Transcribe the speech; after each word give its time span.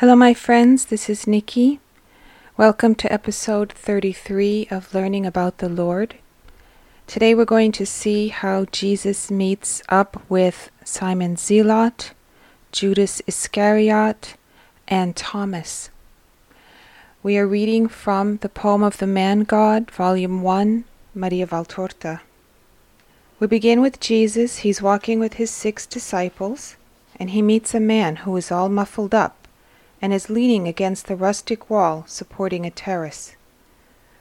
Hello, 0.00 0.14
my 0.14 0.34
friends. 0.34 0.84
This 0.84 1.08
is 1.08 1.26
Nikki. 1.26 1.80
Welcome 2.58 2.94
to 2.96 3.10
episode 3.10 3.72
33 3.72 4.68
of 4.70 4.92
Learning 4.92 5.24
About 5.24 5.56
the 5.56 5.70
Lord. 5.70 6.16
Today 7.06 7.34
we're 7.34 7.46
going 7.46 7.72
to 7.72 7.86
see 7.86 8.28
how 8.28 8.66
Jesus 8.66 9.30
meets 9.30 9.82
up 9.88 10.22
with 10.28 10.70
Simon 10.84 11.36
Zealot, 11.36 12.12
Judas 12.72 13.22
Iscariot, 13.26 14.36
and 14.86 15.16
Thomas. 15.16 15.88
We 17.22 17.38
are 17.38 17.46
reading 17.46 17.88
from 17.88 18.36
the 18.42 18.50
poem 18.50 18.82
of 18.82 18.98
the 18.98 19.06
Man 19.06 19.44
God, 19.44 19.90
Volume 19.90 20.42
1, 20.42 20.84
Maria 21.14 21.46
Valtorta. 21.46 22.20
We 23.40 23.46
begin 23.46 23.80
with 23.80 23.98
Jesus. 24.00 24.58
He's 24.58 24.82
walking 24.82 25.18
with 25.20 25.40
his 25.40 25.50
six 25.50 25.86
disciples, 25.86 26.76
and 27.18 27.30
he 27.30 27.40
meets 27.40 27.74
a 27.74 27.80
man 27.80 28.16
who 28.16 28.36
is 28.36 28.52
all 28.52 28.68
muffled 28.68 29.14
up 29.14 29.45
and 30.00 30.12
is 30.12 30.30
leaning 30.30 30.68
against 30.68 31.06
the 31.06 31.16
rustic 31.16 31.70
wall 31.70 32.04
supporting 32.06 32.64
a 32.66 32.70
terrace. 32.70 33.36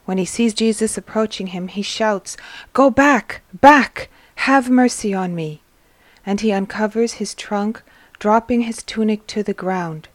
When 0.05 0.17
he 0.17 0.25
sees 0.25 0.53
Jesus 0.53 0.97
approaching 0.97 1.47
him, 1.47 1.67
he 1.67 1.81
shouts, 1.81 2.37
Go 2.73 2.89
back! 2.89 3.41
Back! 3.53 4.09
Have 4.35 4.69
mercy 4.69 5.13
on 5.13 5.33
me! 5.33 5.61
And 6.25 6.41
he 6.41 6.51
uncovers 6.51 7.13
his 7.13 7.33
trunk, 7.33 7.81
dropping 8.19 8.61
his 8.61 8.83
tunic 8.83 9.25
to 9.27 9.43
the 9.43 9.53
ground. 9.53 10.07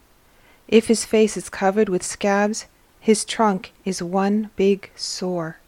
If 0.69 0.87
his 0.87 1.05
face 1.05 1.37
is 1.37 1.49
covered 1.49 1.89
with 1.89 2.03
scabs, 2.03 2.67
his 3.01 3.25
trunk 3.25 3.73
is 3.85 4.03
one 4.03 4.51
big 4.57 4.91
sore. 4.95 5.59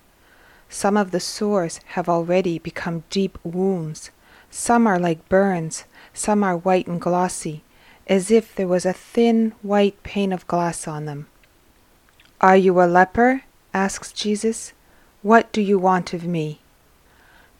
Some 0.69 0.97
of 0.97 1.11
the 1.11 1.21
sores 1.21 1.81
have 1.89 2.09
already 2.09 2.59
become 2.59 3.05
deep 3.11 3.39
wounds. 3.43 4.11
Some 4.51 4.87
are 4.87 4.99
like 4.99 5.29
burns, 5.29 5.85
some 6.15 6.45
are 6.45 6.57
white 6.57 6.87
and 6.87 7.01
glossy, 7.01 7.65
as 8.07 8.31
if 8.31 8.55
there 8.55 8.69
was 8.69 8.85
a 8.85 8.93
thin 8.93 9.53
white 9.63 10.03
pane 10.03 10.33
of 10.33 10.47
glass 10.47 10.87
on 10.89 11.05
them. 11.05 11.27
Are 12.41 12.57
you 12.57 12.81
a 12.81 12.87
leper? 12.87 13.43
asks 13.73 14.13
Jesus. 14.13 14.73
What 15.23 15.53
do 15.53 15.61
you 15.61 15.79
want 15.79 16.13
of 16.13 16.25
me? 16.25 16.61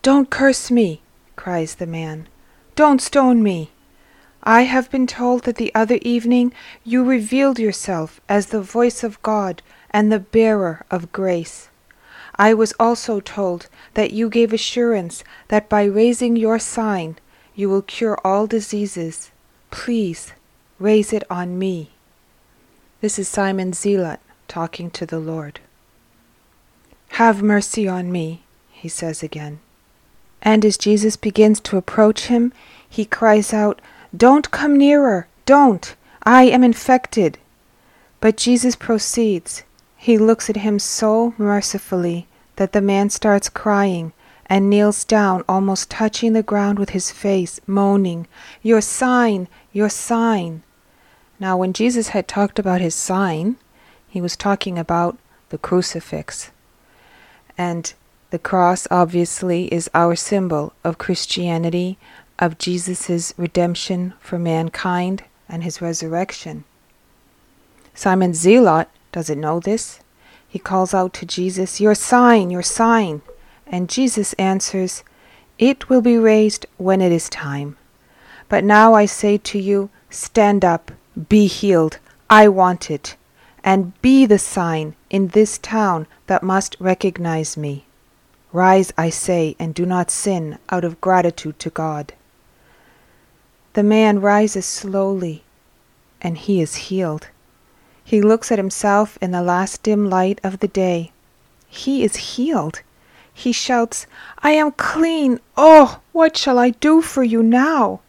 Don't 0.03 0.31
curse 0.31 0.71
me, 0.71 1.03
cries 1.37 1.77
the 1.77 1.87
man. 1.87 2.29
Don't 2.75 3.01
stone 3.01 3.43
me. 3.43 3.71
I 4.43 4.63
have 4.63 4.91
been 4.91 5.07
told 5.07 5.45
that 5.45 5.57
the 5.57 5.73
other 5.75 5.99
evening 6.03 6.53
you 6.83 7.05
revealed 7.05 7.59
yourself 7.59 8.21
as 8.29 8.47
the 8.47 8.61
voice 8.61 9.05
of 9.05 9.23
God 9.23 9.63
and 9.91 10.11
the 10.11 10.19
bearer 10.19 10.85
of 10.91 11.13
grace. 11.13 11.69
I 12.37 12.55
was 12.55 12.73
also 12.81 13.21
told 13.21 13.69
that 13.95 14.13
you 14.13 14.29
gave 14.29 14.53
assurance 14.53 15.23
that 15.49 15.69
by 15.69 15.85
raising 15.85 16.35
your 16.35 16.59
sign 16.59 17.17
you 17.55 17.69
will 17.69 17.83
cure 17.83 18.19
all 18.25 18.47
diseases. 18.47 19.31
Please 19.73 20.33
raise 20.79 21.13
it 21.13 21.25
on 21.31 21.59
me. 21.59 21.91
This 23.01 23.19
is 23.19 23.27
Simon 23.27 23.73
Zealot 23.73 24.21
talking 24.47 24.91
to 24.91 25.07
the 25.07 25.19
Lord. 25.19 25.59
Have 27.13 27.43
mercy 27.43 27.89
on 27.89 28.13
me, 28.13 28.43
he 28.71 28.89
says 28.89 29.23
again. 29.23 29.59
And 30.43 30.65
as 30.65 30.77
Jesus 30.77 31.17
begins 31.17 31.59
to 31.61 31.79
approach 31.79 32.27
him, 32.27 32.53
he 32.89 33.05
cries 33.07 33.53
out, 33.53 33.81
Don't 34.15 34.51
come 34.51 34.77
nearer! 34.77 35.27
Don't! 35.47 35.97
I 36.23 36.45
am 36.45 36.63
infected! 36.63 37.39
But 38.21 38.37
Jesus 38.37 38.77
proceeds. 38.77 39.65
He 39.97 40.19
looks 40.19 40.51
at 40.51 40.57
him 40.57 40.79
so 40.79 41.35
mercifully 41.39 42.29
that 42.57 42.73
the 42.73 42.83
man 42.83 43.09
starts 43.09 43.49
crying 43.49 44.13
and 44.47 44.69
kneels 44.69 45.05
down, 45.05 45.45
almost 45.49 45.91
touching 45.91 46.33
the 46.33 46.43
ground 46.43 46.79
with 46.79 46.91
his 46.91 47.11
face, 47.11 47.61
moaning, 47.67 48.27
Your 48.63 48.81
sign! 48.81 49.49
Your 49.73 49.89
sign! 49.89 50.63
Now, 51.39 51.57
when 51.57 51.73
Jesus 51.73 52.09
had 52.09 52.29
talked 52.29 52.59
about 52.59 52.81
his 52.81 52.95
sign, 52.95 53.57
he 54.09 54.21
was 54.21 54.37
talking 54.37 54.79
about 54.79 55.19
the 55.49 55.59
crucifix. 55.59 56.51
And 57.57 57.93
the 58.31 58.39
cross, 58.39 58.87
obviously, 58.91 59.73
is 59.73 59.91
our 59.95 60.15
symbol 60.15 60.73
of 60.85 60.99
Christianity, 60.99 61.99
of 62.39 62.59
Jesus' 62.59 63.35
redemption 63.37 64.15
for 64.21 64.39
mankind 64.39 65.25
and 65.49 65.63
his 65.63 65.83
resurrection. 65.83 66.65
Simon 67.95 68.35
Zealot 68.35 68.89
doesn't 69.13 69.41
know 69.41 69.61
this. 69.61 70.01
He 70.49 70.59
calls 70.59 70.95
out 70.95 71.13
to 71.15 71.27
Jesus, 71.27 71.81
Your 71.81 71.95
sign, 71.95 72.51
your 72.51 72.63
sign. 72.63 73.23
And 73.73 73.89
Jesus 73.89 74.35
answers, 74.35 75.03
It 75.59 75.89
will 75.89 76.03
be 76.03 76.17
raised 76.17 76.67
when 76.77 77.01
it 77.01 77.11
is 77.11 77.29
time. 77.29 77.77
But 78.49 78.63
now 78.63 78.95
I 78.95 79.07
say 79.07 79.39
to 79.39 79.59
you, 79.59 79.91
Stand 80.11 80.65
up, 80.65 80.93
be 81.29 81.47
healed. 81.49 81.99
I 82.31 82.49
want 82.49 82.91
it 82.91 83.17
and 83.65 84.01
be 84.03 84.27
the 84.27 84.39
sign 84.39 84.95
in 85.11 85.29
this 85.29 85.59
town 85.59 86.07
that 86.27 86.43
must 86.43 86.77
recognize 86.81 87.57
me. 87.57 87.85
Rise, 88.53 88.93
I 88.99 89.09
say, 89.09 89.57
and 89.59 89.75
do 89.75 89.87
not 89.87 90.11
sin 90.11 90.59
out 90.69 90.85
of 90.85 91.01
gratitude 91.01 91.59
to 91.61 91.71
God. 91.71 92.13
The 93.73 93.83
man 93.83 94.21
rises 94.21 94.67
slowly, 94.67 95.45
and 96.21 96.37
he 96.37 96.61
is 96.61 96.75
healed. 96.75 97.29
He 98.05 98.21
looks 98.21 98.53
at 98.53 98.59
himself 98.59 99.17
in 99.23 99.31
the 99.31 99.43
last 99.43 99.83
dim 99.83 100.11
light 100.11 100.41
of 100.43 100.59
the 100.59 100.69
day. 100.69 101.13
He 101.69 102.05
is 102.05 102.17
healed. 102.17 102.83
He 103.35 103.53
shouts, 103.53 104.07
I 104.39 104.53
am 104.53 104.73
clean. 104.73 105.41
Oh, 105.57 106.01
what 106.13 106.37
shall 106.37 106.59
I 106.59 106.71
do 106.71 107.01
for 107.01 107.23
you 107.23 107.43
now? 107.43 108.01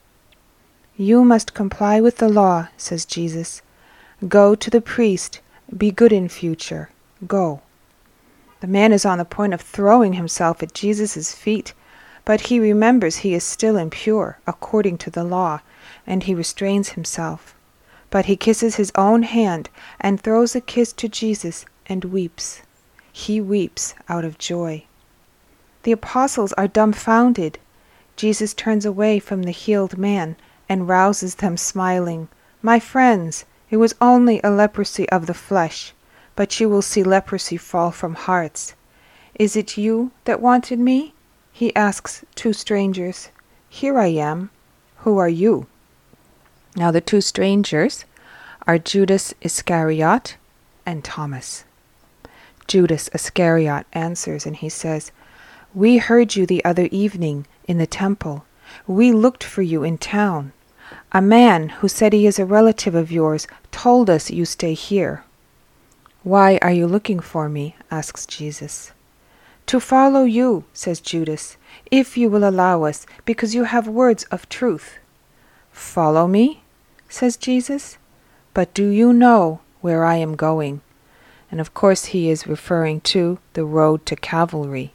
You 0.97 1.23
must 1.23 1.53
comply 1.53 2.01
with 2.01 2.17
the 2.17 2.29
law, 2.29 2.67
says 2.77 3.05
Jesus. 3.05 3.61
Go 4.27 4.55
to 4.55 4.69
the 4.69 4.81
priest 4.81 5.39
be 5.77 5.91
good 5.91 6.13
in 6.13 6.29
future. 6.29 6.89
Go. 7.25 7.61
The 8.59 8.67
man 8.67 8.91
is 8.91 9.05
on 9.05 9.17
the 9.17 9.25
point 9.25 9.53
of 9.53 9.61
throwing 9.61 10.13
himself 10.13 10.61
at 10.61 10.73
Jesus' 10.73 11.33
feet, 11.33 11.73
but 12.25 12.41
he 12.41 12.59
remembers 12.59 13.17
he 13.17 13.33
is 13.33 13.43
still 13.43 13.77
impure, 13.77 14.37
according 14.45 14.97
to 14.99 15.09
the 15.09 15.23
law, 15.23 15.61
and 16.05 16.23
he 16.23 16.35
restrains 16.35 16.89
himself. 16.89 17.55
But 18.09 18.25
he 18.25 18.35
kisses 18.35 18.75
his 18.75 18.91
own 18.95 19.23
hand 19.23 19.69
and 19.99 20.21
throws 20.21 20.55
a 20.55 20.61
kiss 20.61 20.93
to 20.93 21.09
Jesus 21.09 21.65
and 21.87 22.05
weeps. 22.05 22.61
He 23.11 23.41
weeps 23.41 23.95
out 24.07 24.23
of 24.23 24.37
joy. 24.37 24.85
The 25.83 25.91
apostles 25.91 26.53
are 26.53 26.67
dumbfounded. 26.67 27.59
Jesus 28.15 28.53
turns 28.53 28.85
away 28.85 29.19
from 29.19 29.43
the 29.43 29.51
healed 29.51 29.97
man 29.97 30.35
and 30.69 30.87
rouses 30.87 31.35
them, 31.35 31.57
smiling. 31.57 32.29
My 32.61 32.79
friends, 32.79 33.45
it 33.69 33.77
was 33.77 33.95
only 33.99 34.39
a 34.43 34.49
leprosy 34.49 35.09
of 35.09 35.25
the 35.25 35.33
flesh, 35.33 35.93
but 36.35 36.59
you 36.59 36.69
will 36.69 36.81
see 36.81 37.03
leprosy 37.03 37.57
fall 37.57 37.91
from 37.91 38.15
hearts. 38.15 38.75
Is 39.35 39.55
it 39.55 39.77
you 39.77 40.11
that 40.25 40.39
wanted 40.39 40.79
me? 40.79 41.13
He 41.51 41.75
asks 41.75 42.23
two 42.35 42.53
strangers. 42.53 43.29
Here 43.67 43.99
I 43.99 44.07
am. 44.07 44.51
Who 44.99 45.17
are 45.17 45.29
you? 45.29 45.67
Now 46.75 46.91
the 46.91 47.01
two 47.01 47.19
strangers 47.19 48.05
are 48.65 48.77
Judas 48.77 49.33
Iscariot 49.41 50.37
and 50.85 51.03
Thomas. 51.03 51.65
Judas 52.67 53.09
Iscariot 53.13 53.85
answers 53.91 54.45
and 54.45 54.55
he 54.55 54.69
says, 54.69 55.11
We 55.75 55.97
heard 55.97 56.35
you 56.35 56.45
the 56.45 56.63
other 56.63 56.87
evening 56.91 57.47
in 57.67 57.79
the 57.79 57.87
temple. 57.87 58.45
We 58.85 59.11
looked 59.11 59.43
for 59.43 59.63
you 59.63 59.83
in 59.83 59.97
town. 59.97 60.53
A 61.11 61.19
man 61.19 61.69
who 61.69 61.87
said 61.87 62.13
he 62.13 62.27
is 62.27 62.37
a 62.37 62.45
relative 62.45 62.93
of 62.93 63.11
yours 63.11 63.47
told 63.71 64.07
us 64.07 64.29
you 64.29 64.45
stay 64.45 64.75
here. 64.75 65.23
Why 66.21 66.59
are 66.61 66.71
you 66.71 66.85
looking 66.85 67.19
for 67.19 67.49
me? 67.49 67.75
asks 67.89 68.27
Jesus. 68.27 68.91
To 69.65 69.79
follow 69.79 70.25
you, 70.25 70.65
says 70.73 70.99
Judas, 70.99 71.57
if 71.89 72.17
you 72.17 72.29
will 72.29 72.47
allow 72.47 72.83
us, 72.83 73.07
because 73.25 73.55
you 73.55 73.63
have 73.63 73.87
words 73.87 74.25
of 74.25 74.47
truth. 74.49 74.99
Follow 75.71 76.27
me? 76.27 76.61
says 77.09 77.35
Jesus. 77.35 77.97
But 78.53 78.75
do 78.75 78.89
you 78.89 79.11
know 79.11 79.61
where 79.81 80.05
I 80.05 80.17
am 80.17 80.35
going? 80.35 80.81
And 81.49 81.59
of 81.59 81.73
course 81.73 82.05
he 82.05 82.29
is 82.29 82.45
referring 82.45 83.01
to 83.01 83.39
the 83.53 83.65
road 83.65 84.05
to 84.05 84.15
Calvary. 84.15 84.92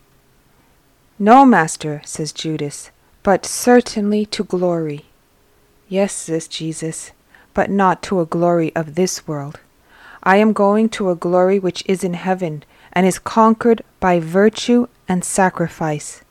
No, 1.20 1.44
master, 1.44 2.00
says 2.04 2.30
Judas, 2.32 2.92
but 3.24 3.44
certainly 3.44 4.24
to 4.26 4.44
glory. 4.44 5.06
Yes, 5.88 6.12
says 6.12 6.46
Jesus, 6.46 7.10
but 7.54 7.70
not 7.70 8.02
to 8.04 8.20
a 8.20 8.26
glory 8.26 8.74
of 8.76 8.94
this 8.94 9.26
world. 9.26 9.58
I 10.22 10.36
am 10.36 10.52
going 10.52 10.88
to 10.90 11.10
a 11.10 11.16
glory 11.16 11.58
which 11.58 11.82
is 11.86 12.04
in 12.04 12.14
heaven 12.14 12.62
and 12.92 13.04
is 13.04 13.18
conquered 13.18 13.82
by 13.98 14.20
virtue 14.20 14.86
and 15.08 15.24
sacrifice. 15.24 16.22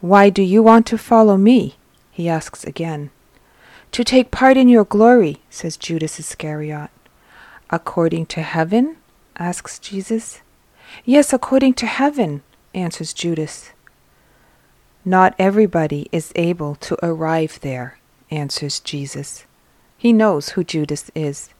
Why 0.00 0.28
do 0.28 0.42
you 0.42 0.62
want 0.62 0.86
to 0.88 0.98
follow 0.98 1.38
me? 1.38 1.76
he 2.10 2.28
asks 2.28 2.62
again. 2.64 3.10
To 3.92 4.04
take 4.04 4.30
part 4.30 4.58
in 4.58 4.68
your 4.68 4.84
glory, 4.84 5.38
says 5.48 5.78
Judas 5.78 6.20
Iscariot. 6.20 6.90
According 7.70 8.26
to 8.26 8.42
heaven? 8.42 8.96
asks 9.38 9.78
Jesus. 9.78 10.42
Yes, 11.06 11.32
according 11.32 11.72
to 11.74 11.86
heaven, 11.86 12.42
answers 12.74 13.14
Judas. 13.14 13.70
Not 15.08 15.36
everybody 15.38 16.08
is 16.10 16.32
able 16.34 16.74
to 16.74 16.98
arrive 17.00 17.60
there, 17.62 17.96
answers 18.28 18.80
Jesus. 18.80 19.44
He 19.96 20.12
knows 20.12 20.50
who 20.50 20.64
Judas 20.64 21.12
is. 21.14 21.50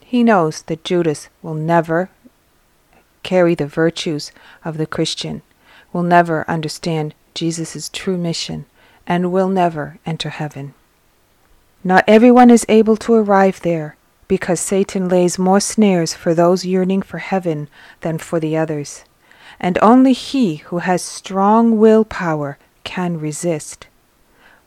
He 0.00 0.24
knows 0.24 0.62
that 0.62 0.82
Judas 0.82 1.28
will 1.40 1.54
never 1.54 2.10
carry 3.22 3.54
the 3.54 3.68
virtues 3.68 4.32
of 4.64 4.76
the 4.76 4.88
Christian, 4.88 5.42
will 5.92 6.02
never 6.02 6.44
understand 6.50 7.14
Jesus' 7.32 7.88
true 7.88 8.18
mission, 8.18 8.66
and 9.06 9.30
will 9.30 9.48
never 9.48 10.00
enter 10.04 10.30
heaven. 10.30 10.74
Not 11.84 12.02
everyone 12.08 12.50
is 12.50 12.66
able 12.68 12.96
to 12.96 13.14
arrive 13.14 13.60
there, 13.62 13.96
because 14.26 14.58
Satan 14.58 15.08
lays 15.08 15.38
more 15.38 15.60
snares 15.60 16.12
for 16.12 16.34
those 16.34 16.66
yearning 16.66 17.02
for 17.02 17.18
heaven 17.18 17.68
than 18.00 18.18
for 18.18 18.40
the 18.40 18.56
others, 18.56 19.04
and 19.60 19.78
only 19.80 20.12
he 20.12 20.56
who 20.56 20.78
has 20.78 21.02
strong 21.02 21.78
will 21.78 22.04
power 22.04 22.58
can 22.86 23.20
resist. 23.20 23.88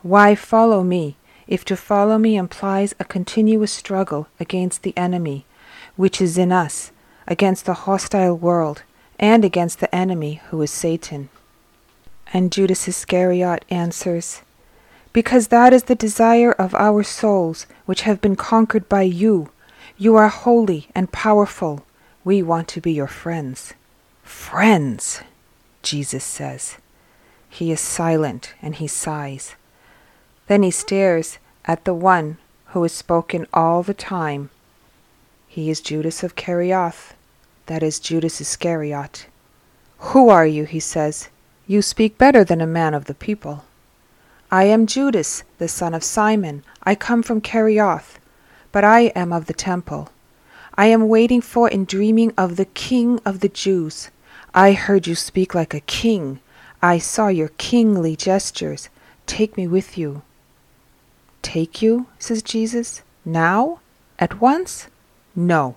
Why 0.04 0.36
follow 0.36 0.84
me, 0.84 1.16
if 1.48 1.66
to 1.66 1.76
follow 1.76 2.20
me 2.20 2.36
implies 2.36 2.94
a 3.00 3.06
continuous 3.06 3.72
struggle 3.72 4.28
against 4.40 4.84
the 4.84 4.96
enemy, 4.96 5.46
which 5.96 6.22
is 6.22 6.38
in 6.38 6.52
us, 6.52 6.92
against 7.28 7.66
the 7.66 7.86
hostile 7.86 8.36
world, 8.36 8.84
and 9.18 9.44
against 9.44 9.80
the 9.80 9.94
enemy 9.96 10.42
who 10.50 10.62
is 10.62 10.70
Satan? 10.70 11.30
And 12.32 12.52
Judas 12.52 12.88
Iscariot 12.88 13.66
answers, 13.70 14.42
Because 15.12 15.48
that 15.48 15.74
is 15.74 15.84
the 15.84 15.96
desire 15.96 16.52
of 16.52 16.76
our 16.76 17.04
souls, 17.04 17.66
which 17.86 18.02
have 18.02 18.22
been 18.22 18.36
conquered 18.36 18.88
by 18.88 19.02
you. 19.02 19.50
You 19.98 20.16
are 20.18 20.28
holy 20.28 20.90
and 20.94 21.12
powerful. 21.12 21.86
We 22.24 22.44
want 22.44 22.68
to 22.70 22.82
be 22.82 22.92
your 22.92 23.08
friends. 23.08 23.74
Friends, 24.24 25.22
Jesus 25.82 26.24
says. 26.24 26.78
He 27.50 27.72
is 27.72 27.82
silent 27.82 28.54
and 28.62 28.76
he 28.76 28.88
sighs. 28.88 29.56
Then 30.48 30.64
he 30.64 30.72
stares 30.72 31.40
at 31.66 31.86
the 31.86 31.94
one 31.94 32.38
who 32.68 32.84
is 32.84 32.94
spoken 32.94 33.48
all 33.54 33.84
the 33.84 33.94
time. 33.94 34.50
He 35.48 35.70
is 35.70 35.82
Judas 35.82 36.24
of 36.24 36.36
Kerioth, 36.36 37.14
that 37.66 37.84
is 37.84 38.00
Judas 38.00 38.40
Iscariot. 38.40 39.26
Who 40.00 40.30
are 40.30 40.46
you? 40.46 40.66
he 40.66 40.80
says. 40.80 41.30
You 41.68 41.82
speak 41.82 42.18
better 42.18 42.44
than 42.44 42.62
a 42.62 42.68
man 42.68 42.94
of 42.94 43.06
the 43.06 43.14
people. 43.14 43.66
I 44.52 44.64
am 44.64 44.88
Judas, 44.88 45.44
the 45.60 45.68
son 45.68 45.94
of 45.94 46.04
Simon. 46.04 46.64
I 46.84 46.96
come 46.96 47.22
from 47.22 47.42
Kerioth, 47.42 48.18
but 48.72 48.84
I 48.84 49.12
am 49.16 49.32
of 49.32 49.46
the 49.46 49.54
temple. 49.54 50.10
I 50.76 50.88
am 50.88 51.08
waiting 51.08 51.42
for 51.42 51.68
and 51.68 51.86
dreaming 51.86 52.34
of 52.38 52.56
the 52.56 52.66
King 52.66 53.20
of 53.26 53.42
the 53.42 53.50
Jews. 53.50 54.10
I 54.56 54.72
heard 54.72 55.06
you 55.06 55.14
speak 55.14 55.54
like 55.54 55.74
a 55.74 55.82
king. 55.82 56.40
I 56.82 56.98
saw 56.98 57.28
your 57.28 57.50
kingly 57.58 58.16
gestures. 58.16 58.90
Take 59.26 59.58
me 59.58 59.68
with 59.68 59.98
you. 59.98 60.22
Take 61.42 61.82
you, 61.82 62.08
says 62.18 62.42
Jesus. 62.42 63.02
Now? 63.26 63.80
At 64.18 64.42
once? 64.42 64.88
No. 65.36 65.76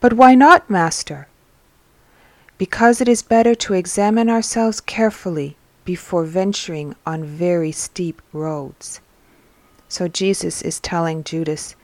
But 0.00 0.12
why 0.12 0.34
not, 0.34 0.70
Master? 0.70 1.28
because 2.58 3.00
it 3.00 3.08
is 3.08 3.22
better 3.22 3.54
to 3.54 3.74
examine 3.74 4.28
ourselves 4.28 4.80
carefully 4.80 5.56
before 5.84 6.24
venturing 6.24 6.94
on 7.06 7.24
very 7.24 7.70
steep 7.70 8.20
roads. 8.32 9.00
So 9.88 10.08
Jesus 10.08 10.60
is 10.60 10.80
telling 10.80 11.24
Judas 11.24 11.76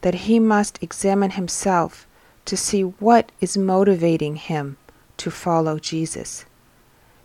that 0.00 0.14
he 0.14 0.38
must 0.38 0.82
examine 0.82 1.32
himself 1.32 2.06
to 2.46 2.56
see 2.56 2.82
what 2.82 3.32
is 3.40 3.58
motivating 3.58 4.36
him 4.36 4.78
to 5.18 5.30
follow 5.30 5.78
Jesus. 5.78 6.46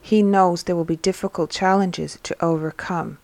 He 0.06 0.22
knows 0.22 0.62
there 0.62 0.76
will 0.76 0.86
be 0.86 0.98
difficult 0.98 1.50
challenges 1.50 2.20
to 2.22 2.36
overcome. 2.40 3.18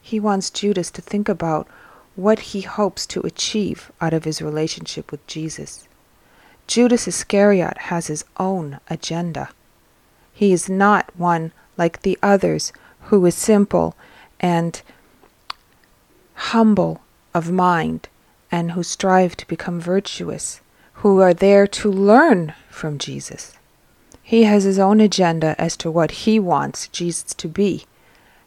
He 0.00 0.20
wants 0.20 0.48
Judas 0.48 0.88
to 0.92 1.02
think 1.02 1.28
about 1.28 1.66
what 2.14 2.38
he 2.54 2.60
hopes 2.60 3.04
to 3.06 3.20
achieve 3.22 3.90
out 4.00 4.14
of 4.14 4.22
his 4.22 4.40
relationship 4.40 5.10
with 5.10 5.26
Jesus. 5.26 5.88
Judas 6.68 7.08
Iscariot 7.08 7.76
has 7.78 8.06
his 8.06 8.24
own 8.36 8.78
agenda. 8.88 9.48
He 10.32 10.52
is 10.52 10.68
not 10.68 11.10
one 11.16 11.50
like 11.76 12.02
the 12.02 12.16
others 12.22 12.72
who 13.08 13.26
is 13.26 13.34
simple 13.34 13.96
and 14.38 14.80
humble 16.34 17.00
of 17.34 17.50
mind 17.50 18.08
and 18.52 18.70
who 18.70 18.84
strive 18.84 19.36
to 19.38 19.48
become 19.48 19.80
virtuous, 19.80 20.60
who 21.02 21.20
are 21.20 21.34
there 21.34 21.66
to 21.66 21.90
learn 21.90 22.54
from 22.68 22.98
Jesus. 22.98 23.56
He 24.30 24.44
has 24.44 24.62
his 24.62 24.78
own 24.78 25.00
agenda 25.00 25.56
as 25.58 25.76
to 25.78 25.90
what 25.90 26.12
he 26.22 26.38
wants 26.38 26.86
Jesus 26.86 27.34
to 27.34 27.48
be 27.48 27.86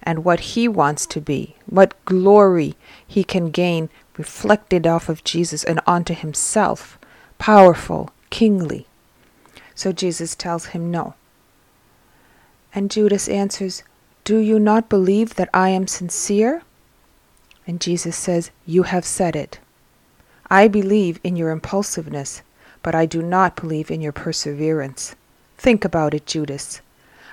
and 0.01 0.24
what 0.24 0.39
he 0.56 0.65
wants 0.65 1.06
to 1.07 1.19
be, 1.19 1.57
what 1.65 1.94
glory 2.06 2.75
he 3.06 3.25
can 3.25 3.51
gain 3.51 3.89
reflected 4.18 4.88
off 4.88 5.09
of 5.09 5.25
Jesus 5.25 5.62
and 5.62 5.81
onto 5.85 6.13
himself 6.13 6.97
powerful, 7.38 8.12
kingly. 8.30 8.88
So 9.75 9.91
Jesus 9.91 10.35
tells 10.35 10.68
him 10.68 10.89
no. 10.89 11.15
And 12.74 12.89
Judas 12.89 13.27
answers, 13.27 13.83
Do 14.24 14.38
you 14.38 14.59
not 14.59 14.88
believe 14.88 15.35
that 15.35 15.50
I 15.53 15.68
am 15.68 15.88
sincere? 15.88 16.62
And 17.68 17.81
Jesus 17.81 18.15
says, 18.15 18.51
You 18.65 18.83
have 18.83 19.03
said 19.03 19.35
it. 19.35 19.59
I 20.50 20.69
believe 20.69 21.19
in 21.25 21.35
your 21.35 21.51
impulsiveness, 21.51 22.41
but 22.83 22.95
I 22.95 23.06
do 23.06 23.21
not 23.21 23.57
believe 23.57 23.91
in 23.91 24.00
your 24.00 24.13
perseverance. 24.13 25.18
Think 25.63 25.86
about 25.86 26.13
it, 26.13 26.25
Judas. 26.25 26.81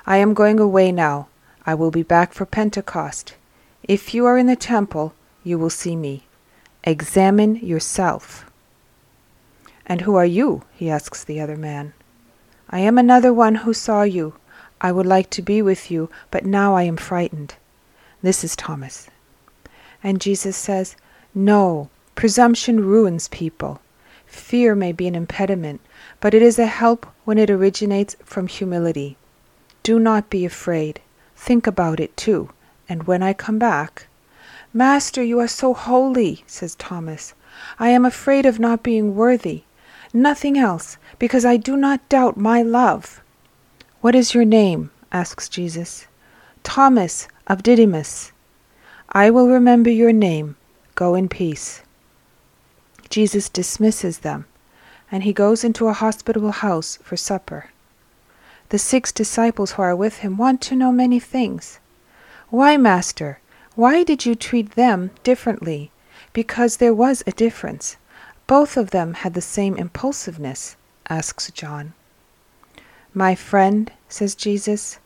I 0.07 0.19
am 0.19 0.35
going 0.35 0.61
away 0.61 0.93
now. 0.93 1.27
I 1.67 1.75
will 1.75 1.91
be 1.91 2.05
back 2.05 2.33
for 2.33 2.47
Pentecost. 2.47 3.35
If 3.83 4.15
you 4.15 4.25
are 4.25 4.39
in 4.39 4.47
the 4.47 4.55
temple, 4.55 5.15
you 5.43 5.59
will 5.59 5.69
see 5.69 5.97
me. 5.97 6.27
Examine 6.85 7.57
yourself. 7.57 8.49
And 9.85 10.03
who 10.03 10.15
are 10.15 10.25
you? 10.25 10.63
he 10.77 10.89
asks 10.89 11.25
the 11.25 11.41
other 11.41 11.57
man. 11.57 11.93
I 12.71 12.79
am 12.79 12.99
another 12.99 13.33
one 13.33 13.57
who 13.57 13.75
saw 13.75 14.05
you. 14.05 14.35
I 14.81 14.93
would 14.93 15.07
like 15.07 15.31
to 15.31 15.43
be 15.43 15.61
with 15.61 15.91
you, 15.91 16.09
but 16.31 16.47
now 16.47 16.77
I 16.77 16.85
am 16.85 16.97
frightened. 16.97 17.57
This 18.23 18.45
is 18.45 18.55
Thomas. 18.55 19.09
And 20.05 20.21
Jesus 20.21 20.57
says, 20.57 20.95
No, 21.35 21.91
presumption 22.15 22.85
ruins 22.85 23.27
people. 23.27 23.81
Fear 24.25 24.77
may 24.77 24.93
be 24.93 25.09
an 25.09 25.17
impediment, 25.17 25.81
but 26.21 26.33
it 26.33 26.43
is 26.43 26.61
a 26.61 26.67
help 26.67 27.09
when 27.31 27.39
it 27.39 27.49
originates 27.49 28.17
from 28.25 28.49
humility. 28.49 29.17
Do 29.85 30.01
not 30.01 30.29
be 30.29 30.45
afraid. 30.45 31.01
Think 31.37 31.69
about 31.69 32.01
it 32.01 32.17
too, 32.17 32.51
and 32.89 33.05
when 33.05 33.23
I 33.23 33.33
come 33.35 33.57
back. 33.57 34.09
Master, 34.75 35.23
you 35.23 35.39
are 35.39 35.47
so 35.47 35.73
holy, 35.73 36.43
says 36.49 36.75
Thomas. 36.75 37.35
I 37.79 37.91
am 37.91 38.05
afraid 38.05 38.47
of 38.47 38.59
not 38.59 38.83
being 38.83 39.15
worthy 39.15 39.63
nothing 40.13 40.59
else, 40.59 40.97
because 41.21 41.45
I 41.45 41.57
do 41.57 41.77
not 41.77 42.09
doubt 42.09 42.37
my 42.37 42.63
love. 42.63 43.23
What 44.01 44.15
is 44.15 44.35
your 44.35 44.45
name? 44.45 44.91
asks 45.13 45.49
Jesus. 45.49 46.07
Thomas 46.63 47.29
of 47.47 47.63
Didymus. 47.63 48.33
I 49.11 49.31
will 49.31 49.49
remember 49.49 49.91
your 49.91 50.13
name. 50.13 50.57
Go 50.97 51.15
in 51.15 51.29
peace. 51.29 51.83
Jesus 53.09 53.49
dismisses 53.49 54.19
them, 54.19 54.47
and 55.11 55.23
he 55.23 55.33
goes 55.33 55.65
into 55.65 55.89
a 55.89 55.93
hospitable 55.93 56.53
house 56.53 56.99
for 57.03 57.17
supper. 57.17 57.71
The 58.71 58.79
six 58.79 59.11
disciples 59.11 59.73
who 59.73 59.83
are 59.83 59.97
with 59.97 60.19
him 60.19 60.37
want 60.37 60.61
to 60.63 60.77
know 60.77 60.93
many 60.93 61.19
things. 61.19 61.81
Why, 62.51 62.77
Master, 62.77 63.41
why 63.75 64.05
did 64.05 64.25
you 64.27 64.35
treat 64.35 64.73
them 64.73 65.11
differently? 65.23 65.91
Because 66.33 66.77
there 66.77 66.95
was 66.95 67.23
a 67.27 67.33
difference. 67.33 67.97
Both 68.47 68.77
of 68.77 68.91
them 68.91 69.15
had 69.15 69.35
the 69.35 69.41
same 69.41 69.77
impulsiveness, 69.77 70.77
asks 71.09 71.51
John. 71.51 71.95
My 73.15 73.35
friend, 73.35 73.91
says 74.09 74.35
Jesus, 74.35 74.99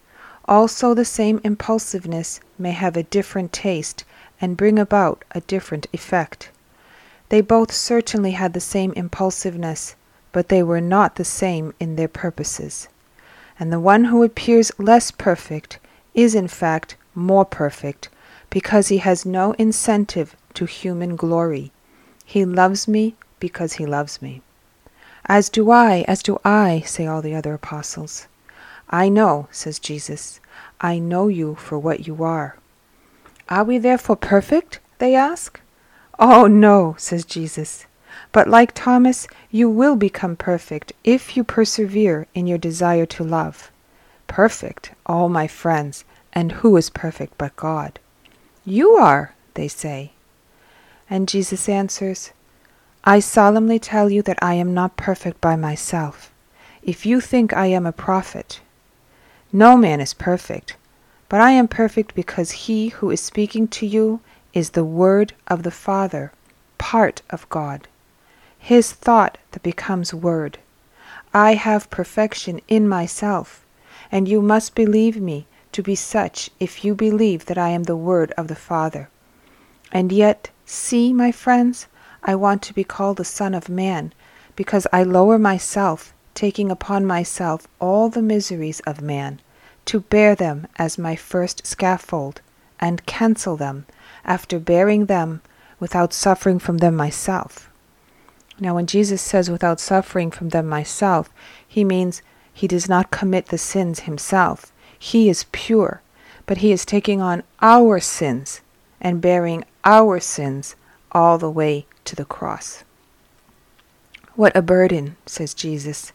also 0.46 0.92
the 0.92 1.04
same 1.04 1.40
impulsiveness 1.44 2.40
may 2.58 2.72
have 2.72 2.96
a 2.96 3.02
different 3.02 3.52
taste 3.52 4.04
and 4.40 4.56
bring 4.56 4.78
about 4.78 5.24
a 5.30 5.40
different 5.40 5.86
effect. 5.92 6.50
They 7.34 7.40
both 7.40 7.72
certainly 7.72 8.30
had 8.30 8.52
the 8.52 8.60
same 8.60 8.92
impulsiveness, 8.92 9.96
but 10.30 10.50
they 10.50 10.62
were 10.62 10.80
not 10.80 11.16
the 11.16 11.24
same 11.24 11.74
in 11.80 11.96
their 11.96 12.06
purposes. 12.06 12.86
And 13.58 13.72
the 13.72 13.80
one 13.80 14.04
who 14.04 14.22
appears 14.22 14.70
less 14.78 15.10
perfect 15.10 15.80
is 16.14 16.36
in 16.36 16.46
fact 16.46 16.94
more 17.12 17.44
perfect, 17.44 18.08
because 18.50 18.86
he 18.86 18.98
has 18.98 19.26
no 19.26 19.50
incentive 19.54 20.36
to 20.54 20.66
human 20.66 21.16
glory. 21.16 21.72
He 22.24 22.44
loves 22.44 22.86
me 22.86 23.16
because 23.40 23.72
he 23.72 23.84
loves 23.84 24.22
me. 24.22 24.40
As 25.26 25.48
do 25.48 25.72
I, 25.72 26.04
as 26.06 26.22
do 26.22 26.38
I, 26.44 26.84
say 26.86 27.04
all 27.04 27.20
the 27.20 27.34
other 27.34 27.54
apostles. 27.54 28.28
I 28.88 29.08
know, 29.08 29.48
says 29.50 29.80
Jesus, 29.80 30.38
I 30.80 31.00
know 31.00 31.26
you 31.26 31.56
for 31.56 31.80
what 31.80 32.06
you 32.06 32.22
are. 32.22 32.54
Are 33.48 33.64
we 33.64 33.78
therefore 33.78 34.14
perfect? 34.14 34.78
they 34.98 35.16
ask. 35.16 35.60
Oh, 36.18 36.46
no, 36.46 36.94
says 36.98 37.24
Jesus. 37.24 37.86
But 38.30 38.48
like 38.48 38.72
Thomas, 38.74 39.26
you 39.50 39.68
will 39.68 39.96
become 39.96 40.36
perfect 40.36 40.92
if 41.02 41.36
you 41.36 41.44
persevere 41.44 42.26
in 42.34 42.46
your 42.46 42.58
desire 42.58 43.06
to 43.06 43.24
love. 43.24 43.70
Perfect, 44.26 44.92
all 45.06 45.28
my 45.28 45.46
friends, 45.46 46.04
and 46.32 46.52
who 46.52 46.76
is 46.76 46.90
perfect 46.90 47.36
but 47.38 47.56
God? 47.56 47.98
You 48.64 48.92
are, 48.92 49.34
they 49.54 49.68
say. 49.68 50.12
And 51.10 51.28
Jesus 51.28 51.68
answers, 51.68 52.30
I 53.04 53.20
solemnly 53.20 53.78
tell 53.78 54.10
you 54.10 54.22
that 54.22 54.38
I 54.42 54.54
am 54.54 54.72
not 54.72 54.96
perfect 54.96 55.40
by 55.40 55.56
myself. 55.56 56.32
If 56.82 57.04
you 57.04 57.20
think 57.20 57.52
I 57.52 57.66
am 57.66 57.86
a 57.86 57.92
prophet, 57.92 58.60
no 59.52 59.76
man 59.76 60.00
is 60.00 60.14
perfect, 60.14 60.76
but 61.28 61.40
I 61.40 61.50
am 61.50 61.68
perfect 61.68 62.14
because 62.14 62.66
he 62.66 62.88
who 62.88 63.10
is 63.10 63.20
speaking 63.20 63.68
to 63.68 63.86
you 63.86 64.20
is 64.54 64.70
the 64.70 64.84
Word 64.84 65.34
of 65.48 65.64
the 65.64 65.70
Father, 65.70 66.32
part 66.78 67.20
of 67.28 67.48
God, 67.50 67.88
his 68.56 68.92
thought 68.92 69.36
that 69.50 69.62
becomes 69.62 70.14
Word. 70.14 70.58
I 71.34 71.54
have 71.54 71.90
perfection 71.90 72.60
in 72.68 72.88
myself, 72.88 73.66
and 74.12 74.28
you 74.28 74.40
must 74.40 74.76
believe 74.76 75.20
me 75.20 75.46
to 75.72 75.82
be 75.82 75.96
such 75.96 76.50
if 76.60 76.84
you 76.84 76.94
believe 76.94 77.46
that 77.46 77.58
I 77.58 77.70
am 77.70 77.82
the 77.82 77.96
Word 77.96 78.32
of 78.38 78.46
the 78.46 78.54
Father. 78.54 79.10
And 79.90 80.12
yet, 80.12 80.50
see, 80.64 81.12
my 81.12 81.32
friends, 81.32 81.88
I 82.22 82.36
want 82.36 82.62
to 82.62 82.72
be 82.72 82.84
called 82.84 83.16
the 83.16 83.24
Son 83.24 83.54
of 83.54 83.68
Man, 83.68 84.12
because 84.54 84.86
I 84.92 85.02
lower 85.02 85.36
myself, 85.36 86.14
taking 86.34 86.70
upon 86.70 87.04
myself 87.04 87.66
all 87.80 88.08
the 88.08 88.22
miseries 88.22 88.78
of 88.80 89.02
man, 89.02 89.40
to 89.86 90.00
bear 90.00 90.36
them 90.36 90.68
as 90.76 90.96
my 90.96 91.16
first 91.16 91.66
scaffold, 91.66 92.40
and 92.78 93.04
cancel 93.04 93.56
them, 93.56 93.86
after 94.24 94.58
bearing 94.58 95.06
them, 95.06 95.42
without 95.80 96.12
suffering 96.12 96.58
from 96.58 96.78
them 96.78 96.96
myself. 96.96 97.68
Now, 98.60 98.74
when 98.74 98.86
Jesus 98.86 99.20
says 99.20 99.50
without 99.50 99.80
suffering 99.80 100.30
from 100.30 100.50
them 100.50 100.66
myself, 100.66 101.30
he 101.66 101.84
means 101.84 102.22
he 102.52 102.68
does 102.68 102.88
not 102.88 103.10
commit 103.10 103.46
the 103.46 103.58
sins 103.58 104.00
himself. 104.00 104.72
He 104.96 105.28
is 105.28 105.46
pure, 105.50 106.00
but 106.46 106.58
he 106.58 106.70
is 106.70 106.84
taking 106.84 107.20
on 107.20 107.42
our 107.60 107.98
sins 108.00 108.60
and 109.00 109.20
bearing 109.20 109.64
our 109.84 110.20
sins 110.20 110.76
all 111.12 111.36
the 111.36 111.50
way 111.50 111.86
to 112.04 112.16
the 112.16 112.24
cross. 112.24 112.84
What 114.36 114.56
a 114.56 114.62
burden, 114.62 115.16
says 115.26 115.52
Jesus. 115.54 116.12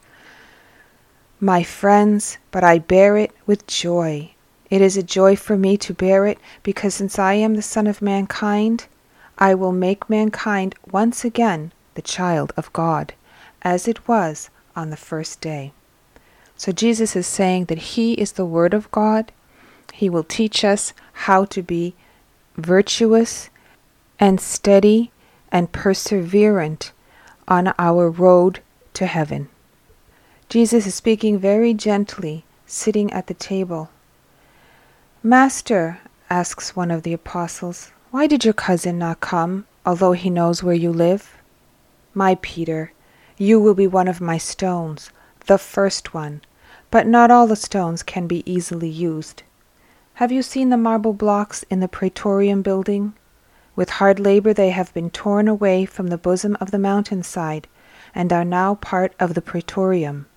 My 1.40 1.64
friends, 1.64 2.38
but 2.52 2.64
I 2.64 2.80
bear 2.80 3.18
it 3.18 3.32
with 3.46 3.68
joy. 3.68 4.32
It 4.70 4.82
is 4.82 4.98
a 4.98 5.04
joy 5.04 5.36
for 5.36 5.58
me 5.58 5.78
to 5.78 5.94
bear 5.94 6.28
it, 6.28 6.38
because 6.64 6.96
since 6.96 7.18
I 7.18 7.34
am 7.34 7.56
the 7.56 7.62
Son 7.62 7.88
of 7.88 8.02
mankind, 8.02 8.86
I 9.38 9.56
will 9.56 9.72
make 9.72 10.10
mankind 10.10 10.76
once 10.92 11.26
again 11.26 11.72
the 11.96 12.02
child 12.02 12.54
of 12.56 12.72
God, 12.74 13.14
as 13.62 13.88
it 13.88 14.08
was 14.08 14.50
on 14.76 14.90
the 14.90 14.98
first 14.98 15.42
day. 15.42 15.74
So 16.56 16.72
Jesus 16.72 17.16
is 17.16 17.26
saying 17.26 17.66
that 17.66 17.96
He 17.96 18.14
is 18.14 18.34
the 18.34 18.46
Word 18.46 18.74
of 18.74 18.92
God. 18.92 19.32
He 19.94 20.10
will 20.10 20.24
teach 20.24 20.64
us 20.64 20.94
how 21.14 21.46
to 21.46 21.64
be 21.64 21.96
virtuous 22.58 23.50
and 24.20 24.40
steady 24.40 25.12
and 25.52 25.72
perseverant 25.72 26.92
on 27.48 27.74
our 27.80 28.10
road 28.10 28.60
to 28.94 29.08
heaven. 29.08 29.50
Jesus 30.50 30.86
is 30.86 30.96
speaking 30.96 31.40
very 31.40 31.74
gently, 31.74 32.44
sitting 32.68 33.12
at 33.12 33.28
the 33.28 33.34
table. 33.34 33.90
Master, 35.22 36.00
asks 36.30 36.78
one 36.78 36.90
of 36.90 37.04
the 37.04 37.12
apostles, 37.12 37.92
why 38.10 38.26
did 38.26 38.46
your 38.46 38.54
cousin 38.54 38.98
not 38.98 39.20
come, 39.20 39.66
although 39.86 40.14
he 40.14 40.30
knows 40.30 40.64
where 40.64 40.74
you 40.74 40.94
live? 40.94 41.36
My 42.14 42.36
Peter, 42.36 42.94
you 43.38 43.60
will 43.60 43.74
be 43.74 43.86
one 43.86 44.08
of 44.08 44.22
my 44.22 44.38
stones, 44.38 45.10
the 45.46 45.58
first 45.58 46.14
one, 46.14 46.40
but 46.90 47.06
not 47.06 47.32
all 47.32 47.48
the 47.48 47.58
stones 47.58 48.02
can 48.02 48.28
be 48.28 48.50
easily 48.50 48.88
used. 48.88 49.44
Have 50.14 50.32
you 50.32 50.42
seen 50.42 50.70
the 50.70 50.78
marble 50.78 51.12
blocks 51.12 51.64
in 51.64 51.82
the 51.82 51.90
Praetorium 51.90 52.62
building? 52.62 53.12
With 53.76 53.90
hard 53.90 54.22
labor 54.22 54.54
they 54.54 54.70
have 54.70 54.94
been 54.94 55.10
torn 55.10 55.50
away 55.50 55.84
from 55.84 56.08
the 56.08 56.18
bosom 56.18 56.56
of 56.62 56.72
the 56.72 56.80
mountainside, 56.80 57.68
and 58.16 58.32
are 58.32 58.46
now 58.46 58.76
part 58.76 59.14
of 59.20 59.34
the 59.34 59.42
Praetorium. 59.42 60.28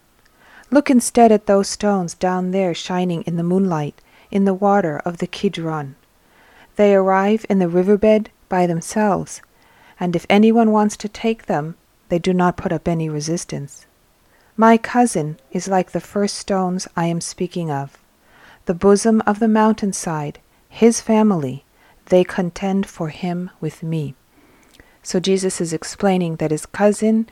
Look 0.73 0.91
instead 0.91 1.31
at 1.31 1.47
those 1.47 1.69
stones 1.69 2.15
down 2.15 2.51
there 2.51 2.75
shining 2.75 3.23
in 3.23 3.37
the 3.37 3.45
moonlight, 3.45 4.01
in 4.33 4.45
the 4.45 4.55
water 4.55 5.01
of 5.05 5.19
the 5.19 5.27
Kidron. 5.27 5.95
They 6.77 6.95
arrive 6.95 7.47
in 7.49 7.59
the 7.59 7.69
river 7.69 7.97
bed 7.97 8.31
by 8.49 8.67
themselves, 8.67 9.43
and 10.01 10.17
if 10.17 10.27
anyone 10.29 10.73
wants 10.73 10.97
to 10.97 11.09
take 11.09 11.47
them, 11.47 11.77
they 12.09 12.19
do 12.19 12.35
not 12.35 12.57
put 12.57 12.73
up 12.73 12.89
any 12.89 13.09
resistance. 13.09 13.87
My 14.57 14.77
cousin 14.77 15.39
is 15.51 15.69
like 15.69 15.93
the 15.93 16.01
first 16.01 16.37
stones 16.37 16.89
I 16.97 17.07
am 17.07 17.21
speaking 17.21 17.71
of. 17.71 17.99
The 18.67 18.75
bosom 18.75 19.23
of 19.27 19.39
the 19.39 19.49
mountainside, 19.49 20.41
his 20.69 21.01
family, 21.01 21.65
they 22.07 22.25
contend 22.25 22.87
for 22.87 23.09
him 23.09 23.51
with 23.61 23.83
me. 23.83 24.15
So 25.03 25.21
Jesus 25.21 25.61
is 25.61 25.73
explaining 25.73 26.37
that 26.37 26.51
his 26.51 26.67
cousin 26.67 27.29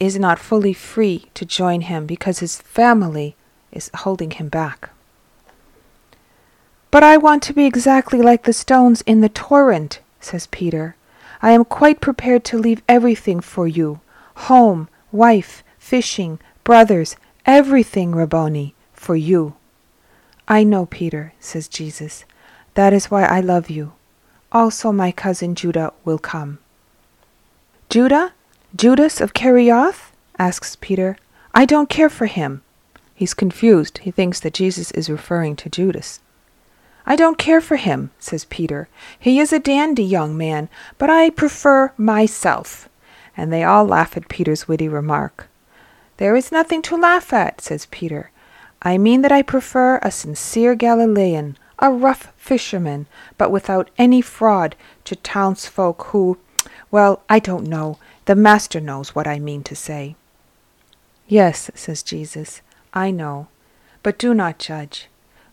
is 0.00 0.18
not 0.18 0.38
fully 0.38 0.72
free 0.72 1.26
to 1.34 1.44
join 1.44 1.82
him 1.82 2.06
because 2.06 2.40
his 2.40 2.60
family 2.60 3.36
is 3.72 3.90
holding 3.94 4.32
him 4.32 4.48
back. 4.48 4.90
But 6.96 7.04
I 7.04 7.18
want 7.18 7.42
to 7.42 7.52
be 7.52 7.66
exactly 7.66 8.22
like 8.22 8.44
the 8.44 8.54
stones 8.54 9.02
in 9.02 9.20
the 9.20 9.28
torrent, 9.28 10.00
says 10.18 10.46
Peter. 10.46 10.96
I 11.42 11.50
am 11.50 11.66
quite 11.66 12.00
prepared 12.00 12.42
to 12.46 12.58
leave 12.58 12.80
everything 12.88 13.40
for 13.40 13.68
you 13.68 14.00
home, 14.48 14.88
wife, 15.12 15.62
fishing, 15.78 16.38
brothers, 16.64 17.16
everything, 17.44 18.14
Rabboni, 18.14 18.74
for 18.94 19.14
you. 19.14 19.56
I 20.48 20.64
know, 20.64 20.86
Peter, 20.86 21.34
says 21.38 21.68
Jesus. 21.68 22.24
That 22.72 22.94
is 22.94 23.10
why 23.10 23.24
I 23.24 23.40
love 23.40 23.68
you 23.68 23.92
also 24.50 24.90
my 24.90 25.12
cousin 25.12 25.54
Judah 25.54 25.92
will 26.02 26.18
come. 26.18 26.60
Judah? 27.90 28.32
Judas 28.74 29.20
of 29.20 29.34
Kerioth? 29.34 30.12
asks 30.38 30.78
Peter. 30.80 31.18
I 31.54 31.66
don't 31.66 31.90
care 31.90 32.08
for 32.08 32.24
him. 32.24 32.62
He's 33.14 33.34
confused. 33.34 33.98
He 33.98 34.10
thinks 34.10 34.40
that 34.40 34.54
Jesus 34.54 34.90
is 34.92 35.10
referring 35.10 35.56
to 35.56 35.68
Judas. 35.68 36.20
I 37.06 37.14
don't 37.14 37.38
care 37.38 37.60
for 37.60 37.76
him, 37.76 38.10
says 38.18 38.44
Peter. 38.44 38.88
He 39.18 39.38
is 39.38 39.52
a 39.52 39.60
dandy 39.60 40.02
young 40.02 40.36
man, 40.36 40.68
but 40.98 41.08
I 41.08 41.30
prefer 41.30 41.92
myself. 41.96 42.88
And 43.36 43.52
they 43.52 43.62
all 43.62 43.84
laugh 43.84 44.16
at 44.16 44.28
Peter's 44.28 44.66
witty 44.66 44.88
remark. 44.88 45.48
There 46.16 46.34
is 46.34 46.50
nothing 46.50 46.82
to 46.82 46.96
laugh 46.96 47.32
at, 47.32 47.60
says 47.60 47.86
Peter. 47.90 48.30
I 48.82 48.98
mean 48.98 49.22
that 49.22 49.32
I 49.32 49.42
prefer 49.42 49.98
a 49.98 50.10
sincere 50.10 50.74
Galilean, 50.74 51.56
a 51.78 51.90
rough 51.90 52.32
fisherman, 52.36 53.06
but 53.38 53.50
without 53.50 53.90
any 53.98 54.20
fraud 54.20 54.74
to 55.04 55.14
townsfolk 55.16 56.06
who, 56.08 56.38
well, 56.90 57.22
I 57.28 57.38
don't 57.38 57.66
know. 57.68 57.98
The 58.24 58.34
Master 58.34 58.80
knows 58.80 59.14
what 59.14 59.26
I 59.26 59.38
mean 59.38 59.62
to 59.64 59.76
say. 59.76 60.16
Yes, 61.28 61.70
says 61.74 62.02
Jesus, 62.02 62.62
I 62.92 63.10
know. 63.10 63.48
But 64.02 64.18
do 64.18 64.34
not 64.34 64.58
judge. 64.58 65.08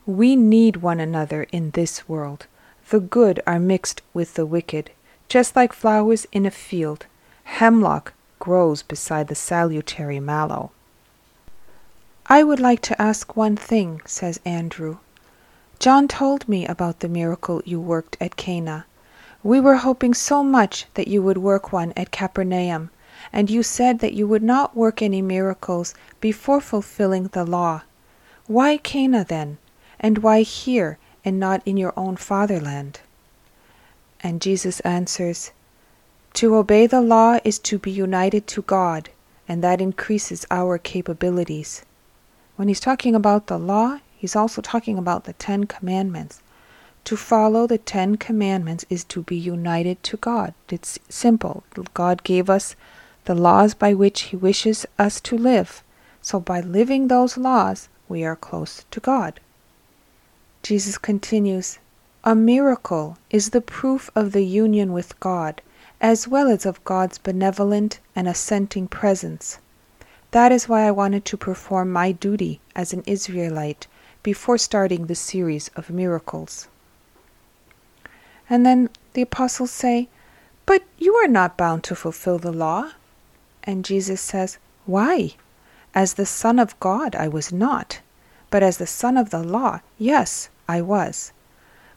We 0.06 0.36
need 0.36 0.78
one 0.78 1.00
another 1.00 1.44
in 1.54 1.72
this 1.72 2.10
world. 2.10 2.48
The 2.90 3.00
good 3.00 3.42
are 3.48 3.60
mixed 3.60 4.02
with 4.14 4.34
the 4.34 4.46
wicked, 4.46 4.92
just 5.30 5.56
like 5.56 5.72
flowers 5.72 6.28
in 6.34 6.46
a 6.46 6.52
field. 6.52 7.06
Hemlock 7.46 8.12
grows 8.38 8.84
beside 8.84 9.30
the 9.30 9.36
salutary 9.36 10.20
mallow. 10.20 10.72
I 12.26 12.44
would 12.44 12.60
like 12.60 12.82
to 12.82 13.02
ask 13.02 13.38
one 13.38 13.56
thing, 13.56 14.02
says 14.06 14.42
Andrew. 14.44 14.98
John 15.80 16.10
told 16.10 16.50
me 16.50 16.66
about 16.66 17.00
the 17.00 17.08
miracle 17.08 17.62
you 17.64 17.80
worked 17.80 18.18
at 18.20 18.36
Cana. 18.36 18.86
We 19.42 19.62
were 19.62 19.78
hoping 19.78 20.14
so 20.14 20.44
much 20.44 20.86
that 20.96 21.08
you 21.08 21.22
would 21.22 21.38
work 21.38 21.72
one 21.72 21.94
at 21.96 22.12
Capernaum, 22.12 22.90
and 23.32 23.50
you 23.50 23.64
said 23.64 24.00
that 24.00 24.14
you 24.14 24.28
would 24.28 24.44
not 24.44 24.76
work 24.76 25.02
any 25.02 25.22
miracles 25.22 25.94
before 26.20 26.60
fulfilling 26.60 27.28
the 27.28 27.46
law. 27.46 27.84
Why 28.48 28.76
Cana 28.76 29.24
then? 29.24 29.60
And 30.04 30.20
why 30.20 30.42
here 30.42 31.00
and 31.26 31.40
not 31.40 31.64
in 31.66 31.78
your 31.78 31.94
own 31.98 32.18
fatherland? 32.18 33.00
And 34.22 34.42
Jesus 34.42 34.80
answers, 34.82 35.52
To 36.34 36.56
obey 36.56 36.86
the 36.86 37.02
law 37.02 37.40
is 37.44 37.58
to 37.60 37.80
be 37.80 37.90
united 37.90 38.46
to 38.48 38.62
God, 38.62 39.10
and 39.48 39.64
that 39.64 39.82
increases 39.82 40.46
our 40.52 40.78
capabilities. 40.78 41.84
When 42.58 42.68
he's 42.68 42.80
talking 42.80 43.16
about 43.16 43.48
the 43.48 43.58
law, 43.58 44.00
He's 44.24 44.38
also 44.38 44.62
talking 44.62 44.98
about 44.98 45.26
the 45.26 45.34
Ten 45.34 45.66
Commandments. 45.66 46.42
To 47.04 47.18
follow 47.18 47.68
the 47.68 47.78
Ten 47.78 48.16
Commandments 48.16 48.86
is 48.90 49.04
to 49.04 49.22
be 49.22 49.36
united 49.36 50.02
to 50.04 50.16
God. 50.16 50.54
It's 50.70 50.98
simple. 51.10 51.66
God 51.94 52.24
gave 52.24 52.50
us 52.50 52.78
the 53.26 53.36
laws 53.36 53.74
by 53.74 53.94
which 53.94 54.22
He 54.22 54.38
wishes 54.38 54.86
us 54.98 55.20
to 55.20 55.38
live. 55.38 55.84
So 56.22 56.40
by 56.40 56.62
living 56.62 57.10
those 57.10 57.36
laws, 57.36 57.90
we 58.08 58.24
are 58.24 58.38
close 58.38 58.86
to 58.92 59.02
God. 59.02 59.42
Jesus 60.64 60.98
continues 60.98 61.78
A 62.24 62.34
miracle 62.34 63.18
is 63.30 63.50
the 63.50 63.60
proof 63.60 64.10
of 64.16 64.32
the 64.32 64.46
union 64.46 64.94
with 64.94 65.20
God, 65.20 65.62
as 66.00 66.26
well 66.26 66.48
as 66.48 66.66
of 66.66 66.82
God's 66.86 67.18
benevolent 67.18 68.00
and 68.16 68.30
assenting 68.30 68.88
presence. 68.88 69.58
That 70.32 70.54
is 70.54 70.70
why 70.70 70.88
I 70.88 70.92
wanted 70.92 71.26
to 71.26 71.36
perform 71.36 71.92
my 71.92 72.14
duty 72.14 72.62
as 72.78 72.94
an 72.94 73.04
Israelite 73.06 73.88
before 74.24 74.58
starting 74.58 75.08
the 75.08 75.16
series 75.16 75.70
of 75.76 75.90
miracles. 75.90 76.70
And 78.50 78.66
then 78.66 78.88
the 79.16 79.24
apostles 79.24 79.72
say, 79.72 80.08
But 80.66 80.84
you 80.98 81.14
are 81.16 81.28
not 81.28 81.58
bound 81.58 81.84
to 81.84 81.94
fulfill 81.94 82.40
the 82.40 82.54
law. 82.54 82.92
And 83.66 83.84
Jesus 83.84 84.22
says, 84.22 84.60
Why? 84.86 85.36
As 85.94 86.14
the 86.14 86.26
Son 86.26 86.58
of 86.58 86.80
God, 86.80 87.18
I 87.18 87.28
was 87.28 87.52
not, 87.52 88.00
but 88.50 88.64
as 88.64 88.78
the 88.78 88.88
Son 88.88 89.18
of 89.18 89.30
the 89.30 89.44
law, 89.44 89.82
yes, 89.98 90.48
I 90.68 90.82
was. 90.82 91.32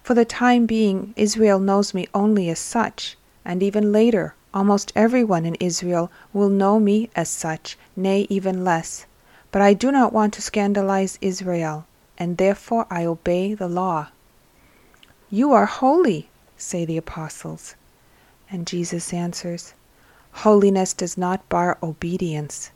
For 0.02 0.14
the 0.14 0.24
time 0.24 0.66
being, 0.66 1.14
Israel 1.16 1.58
knows 1.58 1.92
me 1.94 2.06
only 2.14 2.48
as 2.48 2.58
such, 2.58 3.16
and 3.44 3.62
even 3.62 3.92
later, 3.92 4.34
almost 4.54 4.92
everyone 4.94 5.44
in 5.44 5.56
Israel 5.56 6.10
will 6.32 6.48
know 6.48 6.78
me 6.78 7.10
as 7.14 7.28
such, 7.28 7.76
nay, 7.96 8.26
even 8.30 8.64
less. 8.64 9.06
But 9.52 9.62
I 9.62 9.74
do 9.74 9.90
not 9.90 10.12
want 10.12 10.32
to 10.34 10.42
scandalize 10.42 11.18
Israel, 11.20 11.86
and 12.18 12.36
therefore 12.36 12.86
I 12.90 13.04
obey 13.04 13.54
the 13.54 13.68
law. 13.68 14.08
You 15.30 15.52
are 15.52 15.66
holy, 15.66 16.28
say 16.56 16.84
the 16.84 16.96
apostles. 16.96 17.74
And 18.50 18.66
Jesus 18.66 19.12
answers, 19.12 19.74
Holiness 20.44 20.94
does 20.94 21.18
not 21.18 21.48
bar 21.48 21.78
obedience. 21.82 22.70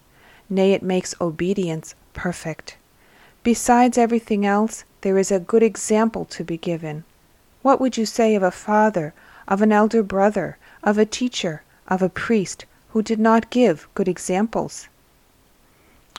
Nay, 0.48 0.72
it 0.72 0.82
makes 0.82 1.14
obedience 1.20 1.94
perfect. 2.12 2.76
Besides 3.42 3.96
everything 3.96 4.44
else, 4.44 4.84
there 5.00 5.16
is 5.16 5.30
a 5.30 5.40
good 5.40 5.62
example 5.62 6.26
to 6.26 6.44
be 6.44 6.58
given. 6.58 7.04
What 7.62 7.80
would 7.80 7.96
you 7.96 8.04
say 8.04 8.34
of 8.34 8.42
a 8.42 8.50
father, 8.50 9.14
of 9.48 9.62
an 9.62 9.72
elder 9.72 10.02
brother, 10.02 10.58
of 10.82 10.98
a 10.98 11.06
teacher, 11.06 11.62
of 11.88 12.02
a 12.02 12.08
priest, 12.10 12.66
who 12.90 13.02
did 13.02 13.18
not 13.18 13.50
give 13.50 13.88
good 13.94 14.08
examples? 14.08 14.88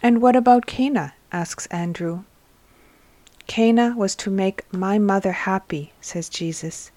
And 0.01 0.21
what 0.21 0.35
about 0.35 0.65
Cana? 0.65 1.13
asks 1.31 1.67
Andrew. 1.67 2.23
Cana 3.45 3.93
was 3.95 4.15
to 4.15 4.31
make 4.31 4.65
my 4.73 4.97
mother 4.97 5.31
happy, 5.31 5.91
says 6.01 6.27
Jesus. 6.27 6.89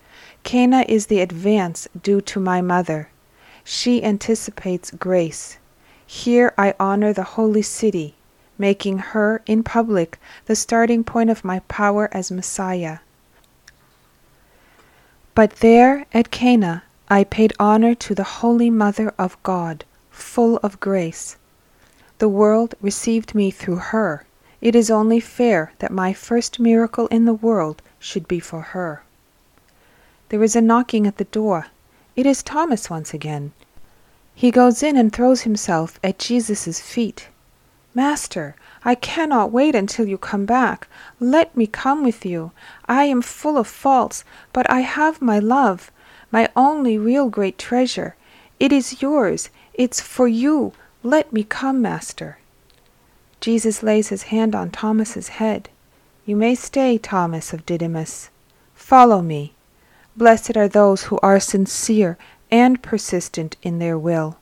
Cana 0.43 0.85
is 0.89 1.07
the 1.07 1.21
advance 1.21 1.87
due 2.03 2.21
to 2.23 2.41
my 2.41 2.63
mother. 2.63 3.09
She 3.63 4.03
anticipates 4.03 4.91
grace. 4.91 5.59
Here 6.07 6.55
I 6.57 6.75
honor 6.79 7.13
the 7.13 7.25
holy 7.37 7.63
city, 7.63 8.15
making 8.65 8.97
her, 8.97 9.43
in 9.45 9.63
public, 9.63 10.19
the 10.47 10.57
starting 10.57 11.05
point 11.05 11.29
of 11.29 11.45
my 11.45 11.59
power 11.69 12.09
as 12.13 12.31
Messiah. 12.31 13.01
But 15.35 15.57
there 15.57 16.07
at 16.15 16.31
Cana 16.31 16.83
I 17.11 17.25
paid 17.25 17.53
honor 17.61 17.95
to 17.97 18.15
the 18.15 18.41
Holy 18.41 18.71
Mother 18.71 19.13
of 19.19 19.37
God, 19.43 19.85
full 20.11 20.57
of 20.63 20.81
grace. 20.81 21.37
The 22.21 22.29
world 22.41 22.75
received 22.81 23.35
me 23.35 23.51
through 23.51 23.93
her. 23.93 24.25
It 24.63 24.75
is 24.75 24.91
only 24.91 25.21
fair 25.21 25.75
that 25.81 26.01
my 26.03 26.15
first 26.15 26.59
miracle 26.59 27.07
in 27.09 27.27
the 27.27 27.41
world 27.49 27.83
should 27.99 28.27
be 28.27 28.41
for 28.41 28.63
her. 28.73 29.03
There 30.31 30.43
is 30.43 30.57
a 30.57 30.63
knocking 30.63 31.07
at 31.07 31.19
the 31.19 31.25
door. 31.41 31.67
It 32.17 32.25
is 32.25 32.43
Thomas 32.43 32.89
once 32.89 33.13
again. 33.13 33.53
He 34.35 34.51
goes 34.51 34.83
in 34.83 34.97
and 34.97 35.13
throws 35.13 35.43
himself 35.43 36.01
at 36.03 36.19
Jesus' 36.19 36.81
feet. 36.81 37.29
Master, 37.95 38.57
I 38.85 38.97
cannot 38.97 39.53
wait 39.53 39.77
until 39.77 40.09
you 40.09 40.19
come 40.19 40.47
back. 40.47 40.89
Let 41.21 41.57
me 41.57 41.69
come 41.69 42.03
with 42.03 42.27
you. 42.27 42.51
I 42.87 43.05
am 43.05 43.23
full 43.23 43.57
of 43.57 43.69
faults, 43.69 44.25
but 44.53 44.69
I 44.69 44.81
have 44.81 45.23
my 45.23 45.39
love, 45.39 45.93
my 46.33 46.49
only 46.57 46.99
real 46.99 47.29
great 47.29 47.57
treasure. 47.57 48.17
It 48.59 48.73
is 48.73 49.01
yours. 49.01 49.49
It's 49.75 50.01
for 50.01 50.27
you. 50.27 50.73
Let 51.05 51.33
me 51.33 51.45
come, 51.45 51.81
Master. 51.81 52.39
Jesus 53.41 53.83
lays 53.83 54.09
his 54.09 54.25
hand 54.25 54.55
on 54.57 54.71
Thomas's 54.71 55.29
head. 55.29 55.69
You 56.27 56.35
may 56.35 56.57
stay, 56.57 56.99
Thomas 56.99 57.53
of 57.53 57.65
Didymus. 57.65 58.31
Follow 58.75 59.23
me. 59.23 59.53
Blessed 60.17 60.57
are 60.57 60.69
those 60.69 61.05
who 61.05 61.19
are 61.23 61.39
sincere 61.39 62.19
and 62.51 62.83
persistent 62.83 63.57
in 63.63 63.79
their 63.79 63.99
will. 63.99 64.39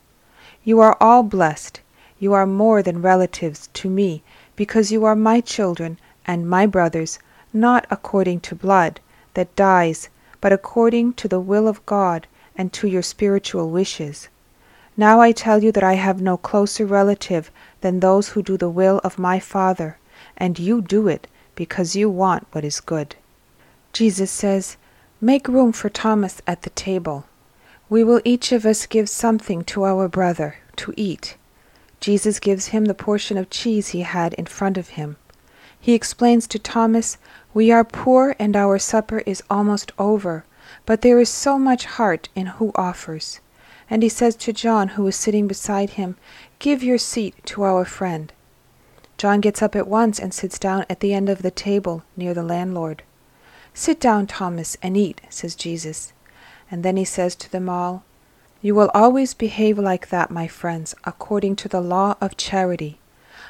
You 0.63 0.79
are 0.79 0.97
all 0.99 1.21
blessed. 1.21 1.81
You 2.23 2.31
are 2.31 2.45
more 2.45 2.81
than 2.81 3.01
relatives 3.01 3.67
to 3.73 3.89
me, 3.89 4.23
because 4.55 4.93
you 4.93 5.03
are 5.03 5.13
my 5.13 5.41
children 5.41 5.99
and 6.25 6.49
my 6.49 6.65
brothers, 6.65 7.19
not 7.51 7.85
according 7.91 8.39
to 8.47 8.55
blood, 8.55 9.01
that 9.33 9.53
dies, 9.57 10.07
but 10.39 10.53
according 10.53 11.15
to 11.15 11.27
the 11.27 11.41
will 11.41 11.67
of 11.67 11.85
God 11.85 12.25
and 12.55 12.71
to 12.71 12.87
your 12.87 13.01
spiritual 13.01 13.69
wishes. 13.69 14.29
Now 14.95 15.19
I 15.19 15.33
tell 15.33 15.61
you 15.61 15.73
that 15.73 15.83
I 15.83 15.95
have 15.95 16.21
no 16.21 16.37
closer 16.37 16.85
relative 16.85 17.51
than 17.81 17.99
those 17.99 18.29
who 18.29 18.41
do 18.41 18.55
the 18.55 18.69
will 18.69 19.01
of 19.03 19.19
my 19.19 19.41
Father, 19.41 19.97
and 20.37 20.57
you 20.57 20.81
do 20.81 21.09
it 21.09 21.27
because 21.55 21.97
you 21.97 22.09
want 22.09 22.47
what 22.53 22.63
is 22.63 22.79
good. 22.79 23.17
Jesus 23.91 24.31
says, 24.31 24.77
Make 25.19 25.49
room 25.49 25.73
for 25.73 25.89
Thomas 25.89 26.41
at 26.47 26.61
the 26.61 26.69
table. 26.69 27.25
We 27.89 28.01
will 28.01 28.21
each 28.23 28.53
of 28.53 28.65
us 28.65 28.85
give 28.85 29.09
something 29.09 29.65
to 29.65 29.83
our 29.83 30.07
brother 30.07 30.55
to 30.77 30.93
eat. 30.95 31.35
Jesus 32.03 32.41
gives 32.41 32.67
him 32.67 32.83
the 32.83 32.93
portion 32.93 33.37
of 33.37 33.49
cheese 33.49 33.89
he 33.89 34.01
had 34.01 34.33
in 34.33 34.45
front 34.45 34.77
of 34.77 34.99
him. 34.99 35.15
He 35.79 35.93
explains 35.93 36.47
to 36.47 36.59
Thomas, 36.59 37.17
We 37.53 37.71
are 37.71 37.85
poor 37.85 38.35
and 38.37 38.57
our 38.57 38.77
supper 38.77 39.19
is 39.19 39.41
almost 39.49 39.93
over, 39.97 40.43
but 40.85 41.01
there 41.01 41.21
is 41.21 41.29
so 41.29 41.57
much 41.57 41.85
heart 41.85 42.27
in 42.35 42.47
who 42.47 42.73
offers. 42.75 43.39
And 43.89 44.03
he 44.03 44.09
says 44.09 44.35
to 44.35 44.51
John, 44.51 44.89
who 44.89 45.07
is 45.07 45.15
sitting 45.15 45.47
beside 45.47 45.91
him, 45.91 46.17
Give 46.59 46.83
your 46.83 46.97
seat 46.97 47.35
to 47.45 47.63
our 47.63 47.85
friend. 47.85 48.33
John 49.17 49.39
gets 49.39 49.61
up 49.61 49.73
at 49.73 49.87
once 49.87 50.19
and 50.19 50.33
sits 50.33 50.59
down 50.59 50.85
at 50.89 50.99
the 50.99 51.13
end 51.13 51.29
of 51.29 51.41
the 51.41 51.51
table 51.51 52.03
near 52.17 52.33
the 52.33 52.43
landlord. 52.43 53.03
Sit 53.73 54.01
down, 54.01 54.27
Thomas, 54.27 54.75
and 54.83 54.97
eat, 54.97 55.21
says 55.29 55.55
Jesus. 55.55 56.11
And 56.69 56.83
then 56.83 56.97
he 56.97 57.05
says 57.05 57.33
to 57.37 57.49
them 57.49 57.69
all, 57.69 58.03
You 58.63 58.75
will 58.75 58.89
always 58.93 59.33
behave 59.33 59.77
like 59.77 60.07
that, 60.07 60.31
my 60.31 60.47
friends, 60.47 60.95
according 61.03 61.57
to 61.57 61.67
the 61.67 61.81
law 61.81 62.15
of 62.21 62.37
charity. 62.37 62.97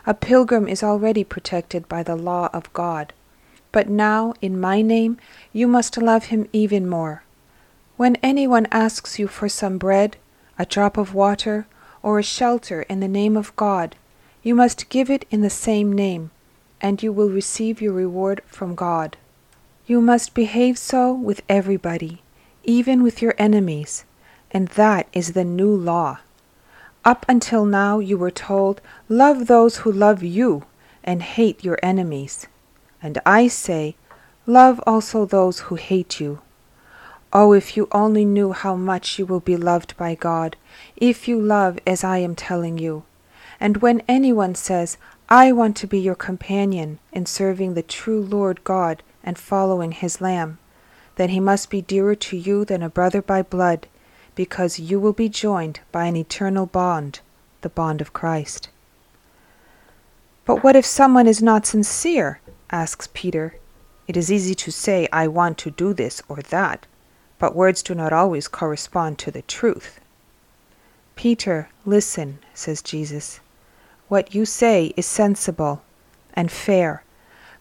A 0.07 0.15
pilgrim 0.15 0.67
is 0.67 0.81
already 0.81 1.23
protected 1.23 1.87
by 1.87 2.01
the 2.01 2.15
law 2.15 2.49
of 2.51 2.73
God. 2.73 3.13
But 3.71 3.87
now, 3.87 4.33
in 4.41 4.59
my 4.59 4.81
name, 4.81 5.19
you 5.51 5.67
must 5.67 6.01
love 6.01 6.25
him 6.25 6.49
even 6.51 6.89
more. 6.89 7.21
When 7.95 8.15
anyone 8.23 8.65
asks 8.71 9.19
you 9.19 9.27
for 9.27 9.47
some 9.47 9.77
bread, 9.77 10.17
a 10.57 10.65
drop 10.65 10.97
of 10.97 11.13
water, 11.13 11.67
or 12.01 12.17
a 12.17 12.23
shelter 12.23 12.81
in 12.89 12.99
the 12.99 13.07
name 13.07 13.37
of 13.37 13.55
God, 13.55 13.95
you 14.41 14.55
must 14.55 14.89
give 14.89 15.11
it 15.11 15.27
in 15.29 15.41
the 15.41 15.49
same 15.51 15.93
name, 15.93 16.31
and 16.81 17.03
you 17.03 17.13
will 17.13 17.29
receive 17.29 17.83
your 17.83 17.93
reward 17.93 18.41
from 18.47 18.73
God. 18.73 19.15
You 19.85 20.01
must 20.01 20.33
behave 20.33 20.79
so 20.79 21.13
with 21.13 21.43
everybody, 21.47 22.23
even 22.63 23.03
with 23.03 23.21
your 23.21 23.35
enemies, 23.37 24.05
and 24.53 24.67
that 24.69 25.07
is 25.11 25.33
the 25.33 25.43
new 25.43 25.75
law. 25.75 26.19
Up 27.03 27.25
until 27.27 27.65
now 27.65 27.99
you 27.99 28.17
were 28.17 28.31
told, 28.31 28.79
Love 29.09 29.47
those 29.47 29.77
who 29.77 29.91
love 29.91 30.23
you, 30.23 30.63
and 31.03 31.21
hate 31.21 31.63
your 31.63 31.79
enemies. 31.83 32.47
And 33.01 33.19
I 33.25 33.47
say, 33.47 33.95
Love 34.45 34.79
also 34.87 35.25
those 35.25 35.61
who 35.61 35.75
hate 35.75 36.19
you. 36.19 36.41
Oh, 37.33 37.51
if 37.51 37.75
you 37.75 37.87
only 37.91 38.23
knew 38.23 38.51
how 38.51 38.75
much 38.75 39.17
you 39.17 39.25
will 39.25 39.39
be 39.39 39.57
loved 39.57 39.97
by 39.97 40.15
God, 40.15 40.55
if 40.95 41.27
you 41.27 41.41
love 41.41 41.79
as 41.87 42.03
I 42.03 42.19
am 42.19 42.35
telling 42.35 42.77
you. 42.77 43.03
And 43.59 43.77
when 43.77 44.03
anyone 44.07 44.55
says, 44.55 44.97
I 45.29 45.51
want 45.51 45.75
to 45.77 45.87
be 45.87 45.99
your 45.99 46.15
companion 46.15 46.99
in 47.11 47.25
serving 47.25 47.73
the 47.73 47.81
true 47.81 48.21
Lord 48.21 48.63
God, 48.63 49.01
and 49.23 49.37
following 49.37 49.93
his 49.93 50.21
Lamb, 50.21 50.59
then 51.15 51.29
he 51.29 51.39
must 51.39 51.69
be 51.69 51.81
dearer 51.81 52.15
to 52.15 52.37
you 52.37 52.65
than 52.65 52.83
a 52.83 52.89
brother 52.89 53.21
by 53.21 53.41
blood, 53.41 53.87
because 54.35 54.79
you 54.79 54.99
will 54.99 55.13
be 55.13 55.29
joined 55.29 55.79
by 55.91 56.05
an 56.05 56.15
eternal 56.15 56.65
bond, 56.65 57.19
the 57.61 57.69
bond 57.69 58.01
of 58.01 58.13
Christ. 58.13 58.69
But 60.45 60.63
what 60.63 60.75
if 60.75 60.85
someone 60.85 61.27
is 61.27 61.41
not 61.41 61.65
sincere? 61.65 62.39
asks 62.71 63.07
Peter. 63.13 63.55
It 64.07 64.17
is 64.17 64.31
easy 64.31 64.55
to 64.55 64.71
say, 64.71 65.07
I 65.13 65.27
want 65.27 65.57
to 65.59 65.71
do 65.71 65.93
this 65.93 66.21
or 66.27 66.37
that, 66.49 66.85
but 67.39 67.55
words 67.55 67.81
do 67.81 67.95
not 67.95 68.11
always 68.11 68.47
correspond 68.47 69.17
to 69.19 69.31
the 69.31 69.43
truth. 69.43 70.01
Peter, 71.15 71.69
listen, 71.85 72.39
says 72.53 72.81
Jesus. 72.81 73.39
What 74.09 74.35
you 74.35 74.45
say 74.45 74.93
is 74.97 75.05
sensible 75.05 75.81
and 76.33 76.51
fair, 76.51 77.03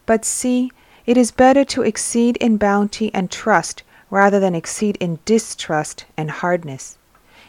but 0.05 0.25
see, 0.25 0.71
it 1.05 1.17
is 1.17 1.31
better 1.31 1.63
to 1.65 1.83
exceed 1.83 2.37
in 2.37 2.57
bounty 2.57 3.13
and 3.13 3.29
trust 3.29 3.83
rather 4.13 4.39
than 4.39 4.53
exceed 4.53 4.95
in 4.99 5.17
distrust 5.25 6.05
and 6.15 6.29
hardness. 6.29 6.99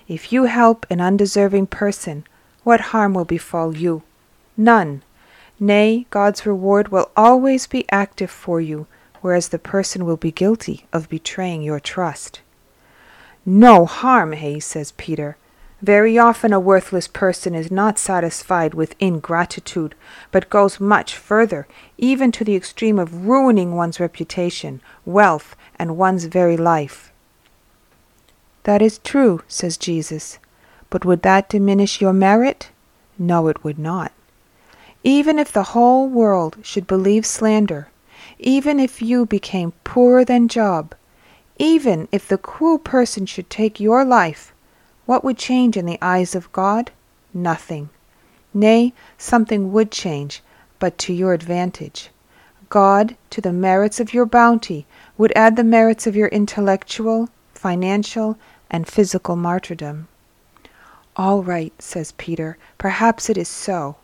If 0.09 0.33
you 0.33 0.45
help 0.45 0.87
an 0.89 0.99
undeserving 0.99 1.67
person, 1.67 2.25
what 2.63 2.89
harm 2.93 3.13
will 3.13 3.27
befall 3.27 3.77
you? 3.77 4.03
None. 4.57 5.03
Nay, 5.61 6.07
God's 6.09 6.47
reward 6.47 6.89
will 6.89 7.11
always 7.15 7.67
be 7.67 7.85
active 7.91 8.31
for 8.31 8.63
you, 8.63 8.87
whereas 9.21 9.49
the 9.49 9.59
person 9.59 10.07
will 10.07 10.17
be 10.17 10.33
guilty 10.33 10.87
of 10.91 11.11
betraying 11.11 11.61
your 11.61 11.81
trust. 11.81 12.41
No 13.45 13.85
harm, 13.85 14.33
hey, 14.33 14.59
says 14.59 14.93
Peter. 14.93 15.37
Very 15.83 16.17
often 16.17 16.55
a 16.55 16.59
worthless 16.59 17.09
person 17.09 17.55
is 17.55 17.71
not 17.71 17.99
satisfied 17.99 18.73
with 18.73 18.97
ingratitude, 18.99 19.95
but 20.33 20.49
goes 20.49 20.81
much 20.81 21.15
further, 21.15 21.67
even 21.99 22.33
to 22.33 22.43
the 22.43 22.57
extreme 22.57 22.99
of 22.99 23.27
ruining 23.27 23.75
one's 23.77 24.01
reputation, 24.01 24.81
wealth, 25.05 25.55
and 25.79 25.97
one's 25.97 26.25
very 26.25 26.57
life. 26.57 27.13
That 28.65 28.81
is 28.83 28.99
true, 28.99 29.43
says 29.49 29.77
Jesus. 29.77 30.39
but 30.95 31.05
would 31.05 31.23
that 31.23 31.49
diminish 31.49 32.01
your 32.01 32.13
merit? 32.13 32.71
No, 33.19 33.49
it 33.49 33.65
would 33.65 33.81
not. 33.81 34.13
Even 35.03 35.41
if 35.41 35.51
the 35.51 35.75
whole 35.75 36.09
world 36.09 36.57
should 36.63 36.87
believe 36.87 37.27
slander, 37.27 37.89
even 38.39 38.79
if 38.79 39.03
you 39.03 39.27
became 39.27 39.73
poorer 39.83 40.25
than 40.25 40.47
Job, 40.47 40.95
even 41.59 42.07
if 42.13 42.29
the 42.29 42.39
cruel 42.39 42.79
person 42.79 43.27
should 43.27 43.51
take 43.51 43.81
your 43.81 44.05
life, 44.05 44.53
what 45.05 45.25
would 45.25 45.37
change 45.37 45.77
in 45.77 45.85
the 45.85 45.99
eyes 46.01 46.37
of 46.37 46.53
God? 46.53 46.93
Nothing. 47.35 47.91
Nay, 48.55 48.93
something 49.19 49.73
would 49.73 49.91
change, 49.91 50.43
but 50.79 50.97
to 50.99 51.13
your 51.13 51.35
advantage. 51.35 52.11
God, 52.69 53.17
to 53.31 53.41
the 53.41 53.53
merits 53.53 53.99
of 53.99 54.15
your 54.15 54.27
bounty, 54.27 54.87
would 55.17 55.33
add 55.37 55.57
the 55.57 55.65
merits 55.65 56.07
of 56.07 56.17
your 56.17 56.29
intellectual, 56.29 57.29
financial, 57.53 58.37
and 58.71 58.89
physical 58.89 59.37
martyrdom. 59.37 60.09
All 61.17 61.45
right, 61.45 61.73
says 61.81 62.13
Peter, 62.19 62.59
perhaps 62.77 63.31
it 63.31 63.39
is 63.39 63.49
so. 63.49 63.97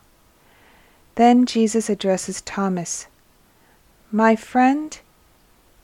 Then 1.17 1.45
Jesus 1.45 1.91
addresses 1.91 2.41
Thomas 2.41 3.09
My 4.13 4.37
friend, 4.37 4.99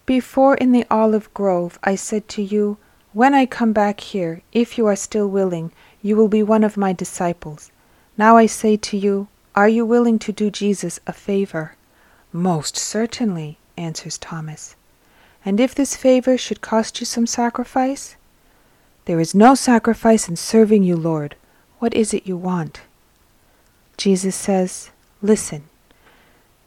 before 0.07 0.55
in 0.55 0.71
the 0.71 0.87
olive 0.89 1.33
grove 1.35 1.81
I 1.83 1.97
said 1.97 2.29
to 2.29 2.43
you, 2.43 2.79
When 3.12 3.35
I 3.35 3.45
come 3.45 3.73
back 3.73 3.99
here, 3.99 4.43
if 4.53 4.79
you 4.79 4.87
are 4.87 4.95
still 4.95 5.27
willing, 5.27 5.73
you 6.01 6.15
will 6.15 6.29
be 6.29 6.45
one 6.45 6.62
of 6.62 6.77
my 6.77 6.93
disciples. 6.93 7.73
Now 8.17 8.37
I 8.37 8.47
say 8.47 8.77
to 8.77 8.97
you, 8.97 9.27
Are 9.57 9.69
you 9.69 9.85
willing 9.85 10.21
to 10.21 10.33
do 10.33 10.49
Jesus 10.49 11.01
a 11.09 11.12
favor? 11.12 11.75
Most 12.33 12.77
certainly, 12.77 13.59
answers 13.77 14.17
Thomas. 14.19 14.76
And 15.46 15.61
if 15.61 15.76
this 15.76 15.94
favor 15.94 16.37
should 16.37 16.61
cost 16.61 16.98
you 16.98 17.06
some 17.06 17.26
sacrifice? 17.26 18.16
There 19.04 19.20
is 19.20 19.32
no 19.32 19.54
sacrifice 19.54 20.28
in 20.28 20.35
serving 20.35 20.82
you, 20.82 20.96
Lord. 20.96 21.37
What 21.78 21.94
is 21.94 22.12
it 22.12 22.26
you 22.26 22.37
want? 22.37 22.80
Jesus 23.96 24.35
says, 24.35 24.90
Listen. 25.22 25.62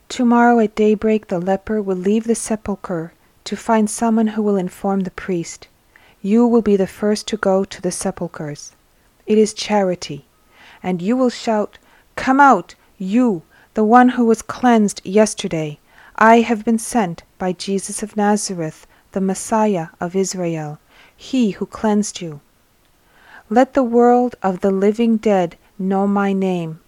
Tomorrow 0.08 0.60
at 0.60 0.76
daybreak 0.76 1.28
the 1.28 1.40
leper 1.40 1.82
will 1.82 1.98
leave 1.98 2.24
the 2.24 2.36
sepulchre 2.36 3.12
to 3.44 3.58
find 3.58 3.90
someone 3.90 4.28
who 4.28 4.42
will 4.42 4.56
inform 4.56 5.02
the 5.02 5.12
priest. 5.12 5.68
You 6.22 6.48
will 6.48 6.62
be 6.62 6.78
the 6.78 6.88
first 6.88 7.28
to 7.28 7.38
go 7.38 7.66
to 7.66 7.82
the 7.82 7.92
sepulchres. 7.92 8.72
It 9.28 9.38
is 9.38 9.54
charity. 9.54 10.24
And 10.82 11.02
you 11.02 11.18
will 11.18 11.30
shout, 11.30 11.78
Come 12.16 12.40
out, 12.40 12.76
you, 12.98 13.44
the 13.74 13.84
one 13.84 14.10
who 14.10 14.24
was 14.24 14.42
cleansed 14.42 15.02
yesterday. 15.04 15.79
I 16.22 16.42
have 16.42 16.66
been 16.66 16.80
sent 16.80 17.24
by 17.38 17.54
Jesus 17.54 18.04
of 18.04 18.18
Nazareth, 18.18 18.86
the 19.14 19.22
Messiah 19.22 19.88
of 20.02 20.18
Israel, 20.18 20.78
he 21.16 21.52
who 21.52 21.66
cleansed 21.66 22.20
you. 22.20 22.42
Let 23.50 23.74
the 23.74 23.84
world 23.84 24.36
of 24.44 24.60
the 24.60 24.70
living 24.70 25.16
dead 25.16 25.56
know 25.78 26.08
my 26.08 26.34
name. 26.34 26.82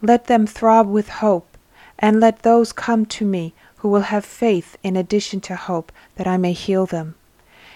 Let 0.00 0.26
them 0.26 0.48
throb 0.48 0.88
with 0.88 1.08
hope, 1.08 1.56
and 1.96 2.18
let 2.18 2.42
those 2.42 2.72
come 2.72 3.06
to 3.06 3.24
me 3.24 3.54
who 3.76 3.88
will 3.88 4.00
have 4.00 4.24
faith 4.24 4.76
in 4.82 4.96
addition 4.96 5.40
to 5.42 5.54
hope, 5.54 5.92
that 6.16 6.26
I 6.26 6.36
may 6.36 6.52
heal 6.52 6.84
them. 6.84 7.14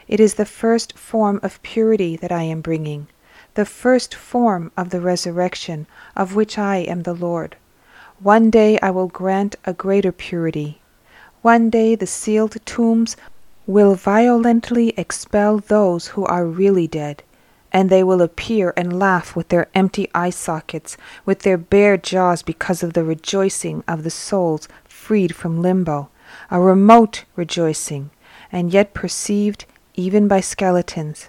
It 0.08 0.18
is 0.18 0.34
the 0.34 0.44
first 0.44 0.98
form 0.98 1.38
of 1.40 1.62
purity 1.62 2.16
that 2.16 2.32
I 2.32 2.42
am 2.42 2.60
bringing, 2.60 3.06
the 3.54 3.64
first 3.64 4.12
form 4.12 4.72
of 4.76 4.90
the 4.90 5.00
resurrection, 5.00 5.86
of 6.16 6.34
which 6.34 6.58
I 6.58 6.78
am 6.78 7.04
the 7.04 7.14
Lord. 7.14 7.54
One 8.18 8.50
day 8.50 8.76
I 8.80 8.90
will 8.90 9.06
grant 9.06 9.54
a 9.64 9.72
greater 9.72 10.10
purity. 10.10 10.80
One 11.46 11.70
day 11.70 11.94
the 11.94 12.08
sealed 12.08 12.56
tombs 12.66 13.16
will 13.68 13.94
violently 13.94 14.92
expel 14.96 15.58
those 15.58 16.08
who 16.08 16.24
are 16.24 16.44
really 16.44 16.88
dead, 16.88 17.22
and 17.72 17.88
they 17.88 18.02
will 18.02 18.20
appear 18.20 18.74
and 18.76 18.98
laugh 18.98 19.36
with 19.36 19.46
their 19.46 19.68
empty 19.72 20.08
eye 20.12 20.30
sockets, 20.30 20.96
with 21.24 21.42
their 21.42 21.56
bare 21.56 21.98
jaws 21.98 22.42
because 22.42 22.82
of 22.82 22.94
the 22.94 23.04
rejoicing 23.04 23.84
of 23.86 24.02
the 24.02 24.10
souls 24.10 24.66
freed 24.88 25.36
from 25.36 25.62
limbo, 25.62 26.08
a 26.50 26.60
remote 26.60 27.24
rejoicing, 27.36 28.10
and 28.50 28.72
yet 28.72 28.92
perceived 28.92 29.66
even 29.94 30.26
by 30.26 30.40
skeletons. 30.40 31.28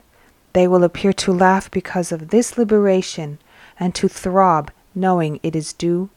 They 0.53 0.67
will 0.67 0.83
appear 0.83 1.13
to 1.13 1.31
laugh 1.31 1.69
because 1.69 2.11
of 2.11 2.29
this 2.29 2.57
liberation, 2.57 3.37
and 3.79 3.93
to 3.93 4.07
throb, 4.07 4.71
knowing 4.95 5.39
it 5.43 5.55
is 5.55 5.73
due 5.73 6.09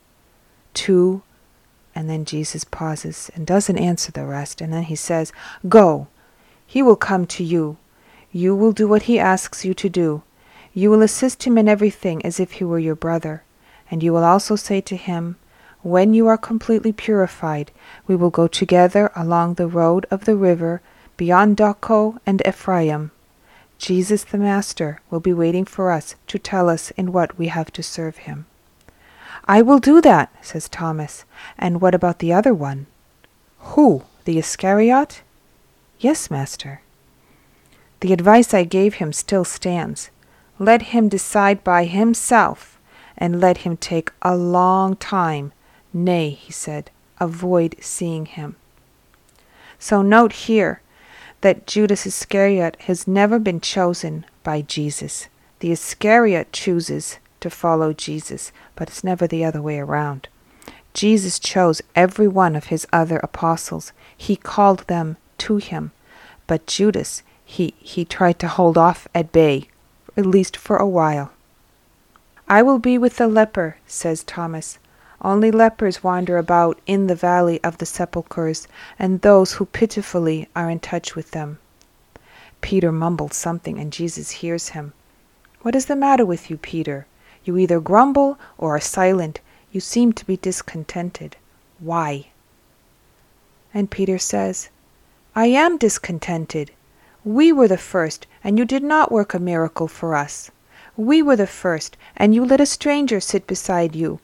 to. 0.72 1.22
And 1.94 2.08
then 2.08 2.24
Jesus 2.24 2.64
pauses 2.64 3.30
and 3.34 3.46
doesn't 3.46 3.78
answer 3.78 4.12
the 4.12 4.24
rest, 4.24 4.60
and 4.60 4.72
then 4.72 4.84
he 4.84 4.96
says, 4.96 5.32
Go. 5.68 6.08
He 6.66 6.82
will 6.82 6.96
come 6.96 7.26
to 7.26 7.44
you. 7.44 7.78
You 8.32 8.54
will 8.54 8.72
do 8.72 8.86
what 8.86 9.02
he 9.02 9.18
asks 9.18 9.64
you 9.64 9.74
to 9.74 9.88
do. 9.88 10.22
You 10.72 10.90
will 10.90 11.02
assist 11.02 11.42
him 11.42 11.58
in 11.58 11.68
everything 11.68 12.24
as 12.24 12.38
if 12.38 12.52
he 12.52 12.64
were 12.64 12.78
your 12.78 12.94
brother. 12.94 13.42
And 13.90 14.02
you 14.02 14.12
will 14.12 14.24
also 14.24 14.54
say 14.54 14.80
to 14.82 14.96
him, 14.96 15.36
when 15.82 16.12
you 16.12 16.26
are 16.26 16.36
completely 16.36 16.92
purified, 16.92 17.72
we 18.06 18.14
will 18.14 18.28
go 18.28 18.46
together 18.46 19.10
along 19.16 19.54
the 19.54 19.66
road 19.66 20.06
of 20.10 20.26
the 20.26 20.36
river 20.36 20.82
beyond 21.16 21.56
Docho 21.56 22.18
and 22.26 22.42
Ephraim. 22.46 23.10
Jesus 23.78 24.22
the 24.22 24.36
Master 24.36 25.00
will 25.10 25.20
be 25.20 25.32
waiting 25.32 25.64
for 25.64 25.90
us 25.90 26.16
to 26.26 26.38
tell 26.38 26.68
us 26.68 26.90
in 26.92 27.12
what 27.12 27.38
we 27.38 27.48
have 27.48 27.72
to 27.72 27.82
serve 27.82 28.18
him. 28.18 28.44
I 29.50 29.62
will 29.62 29.80
do 29.80 30.00
that, 30.02 30.32
says 30.40 30.68
Thomas. 30.68 31.24
And 31.58 31.80
what 31.80 31.92
about 31.92 32.20
the 32.20 32.32
other 32.32 32.54
one? 32.54 32.86
Who? 33.74 34.04
The 34.24 34.38
Iscariot? 34.38 35.22
Yes, 35.98 36.30
Master. 36.30 36.82
The 37.98 38.12
advice 38.12 38.54
I 38.54 38.62
gave 38.62 38.94
him 38.94 39.12
still 39.12 39.44
stands. 39.44 40.10
Let 40.60 40.94
him 40.94 41.08
decide 41.08 41.64
by 41.64 41.86
himself, 41.86 42.78
and 43.18 43.40
let 43.40 43.58
him 43.66 43.76
take 43.76 44.12
a 44.22 44.36
long 44.36 44.94
time 44.94 45.52
Nay, 45.92 46.30
he 46.30 46.52
said, 46.52 46.92
avoid 47.18 47.74
seeing 47.80 48.26
him. 48.26 48.54
So 49.80 50.00
note 50.00 50.32
here 50.46 50.80
that 51.40 51.66
Judas 51.66 52.06
Iscariot 52.06 52.76
has 52.82 53.08
never 53.08 53.40
been 53.40 53.60
chosen 53.60 54.24
by 54.44 54.62
Jesus. 54.62 55.26
The 55.58 55.72
Iscariot 55.72 56.52
chooses 56.52 57.18
to 57.40 57.50
follow 57.50 57.92
Jesus, 57.92 58.52
but 58.74 58.88
it's 58.88 59.04
never 59.04 59.26
the 59.26 59.44
other 59.44 59.62
way 59.62 59.78
around. 59.78 60.28
Jesus 60.92 61.38
chose 61.38 61.82
every 61.94 62.28
one 62.28 62.56
of 62.56 62.66
his 62.66 62.86
other 62.92 63.18
apostles. 63.18 63.92
He 64.16 64.36
called 64.36 64.80
them 64.80 65.16
to 65.38 65.56
him. 65.56 65.92
But 66.46 66.66
Judas, 66.66 67.22
he, 67.44 67.74
he 67.78 68.04
tried 68.04 68.38
to 68.40 68.48
hold 68.48 68.76
off 68.76 69.06
at 69.14 69.32
bay, 69.32 69.68
at 70.16 70.26
least 70.26 70.56
for 70.56 70.76
a 70.76 70.88
while. 70.88 71.32
I 72.48 72.62
will 72.62 72.80
be 72.80 72.98
with 72.98 73.16
the 73.16 73.28
leper, 73.28 73.76
says 73.86 74.24
Thomas. 74.24 74.78
Only 75.22 75.50
lepers 75.50 76.02
wander 76.02 76.38
about 76.38 76.80
in 76.86 77.06
the 77.06 77.14
valley 77.14 77.62
of 77.62 77.78
the 77.78 77.86
sepulchres, 77.86 78.66
and 78.98 79.20
those 79.20 79.52
who 79.54 79.66
pitifully 79.66 80.48
are 80.56 80.68
in 80.68 80.80
touch 80.80 81.14
with 81.14 81.30
them. 81.30 81.58
Peter 82.60 82.90
mumbles 82.90 83.36
something, 83.36 83.78
and 83.78 83.92
Jesus 83.92 84.30
hears 84.30 84.70
him. 84.70 84.92
What 85.62 85.76
is 85.76 85.86
the 85.86 85.96
matter 85.96 86.26
with 86.26 86.50
you, 86.50 86.56
Peter? 86.56 87.06
You 87.44 87.56
either 87.56 87.80
grumble 87.80 88.38
or 88.58 88.76
are 88.76 88.80
silent. 88.80 89.40
You 89.72 89.80
seem 89.80 90.12
to 90.14 90.26
be 90.26 90.36
discontented. 90.36 91.36
Why? 91.78 92.28
And 93.72 93.90
Peter 93.90 94.18
says, 94.18 94.68
I 95.34 95.46
am 95.46 95.76
discontented. 95.76 96.72
We 97.24 97.52
were 97.52 97.68
the 97.68 97.78
first, 97.78 98.26
and 98.42 98.58
you 98.58 98.64
did 98.64 98.82
not 98.82 99.12
work 99.12 99.32
a 99.32 99.38
miracle 99.38 99.88
for 99.88 100.14
us. 100.14 100.50
We 100.96 101.22
were 101.22 101.36
the 101.36 101.46
first, 101.46 101.96
and 102.16 102.34
you 102.34 102.44
let 102.44 102.60
a 102.60 102.66
stranger 102.66 103.20
sit 103.20 103.46
beside 103.46 103.94
you. 103.94 104.20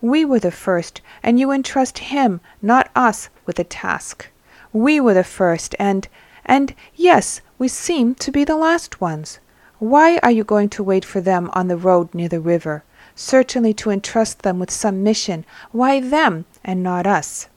We 0.00 0.24
were 0.24 0.38
the 0.38 0.50
first, 0.50 1.00
and 1.22 1.38
you 1.38 1.50
entrust 1.50 1.98
him, 1.98 2.40
not 2.62 2.90
us, 2.96 3.28
with 3.44 3.58
a 3.58 3.64
task. 3.64 4.28
We 4.72 5.00
were 5.00 5.14
the 5.14 5.24
first, 5.24 5.74
and 5.78 6.08
and 6.44 6.74
yes, 6.94 7.40
we 7.58 7.68
seem 7.68 8.14
to 8.14 8.30
be 8.30 8.42
the 8.44 8.56
last 8.56 9.00
ones. 9.00 9.38
Why 9.78 10.18
are 10.18 10.30
you 10.30 10.42
going 10.42 10.70
to 10.70 10.82
wait 10.82 11.04
for 11.04 11.20
them 11.20 11.50
on 11.52 11.68
the 11.68 11.76
road 11.76 12.12
near 12.12 12.28
the 12.28 12.40
river? 12.40 12.82
Certainly 13.14 13.74
to 13.74 13.90
entrust 13.90 14.42
them 14.42 14.58
with 14.58 14.70
some 14.70 15.02
mission. 15.02 15.44
Why 15.70 16.00
them, 16.00 16.46
and 16.64 16.82
not 16.82 17.06
us? 17.06 17.48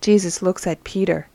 Jesus 0.00 0.42
looks 0.42 0.66
at 0.66 0.84
Peter. 0.84 1.26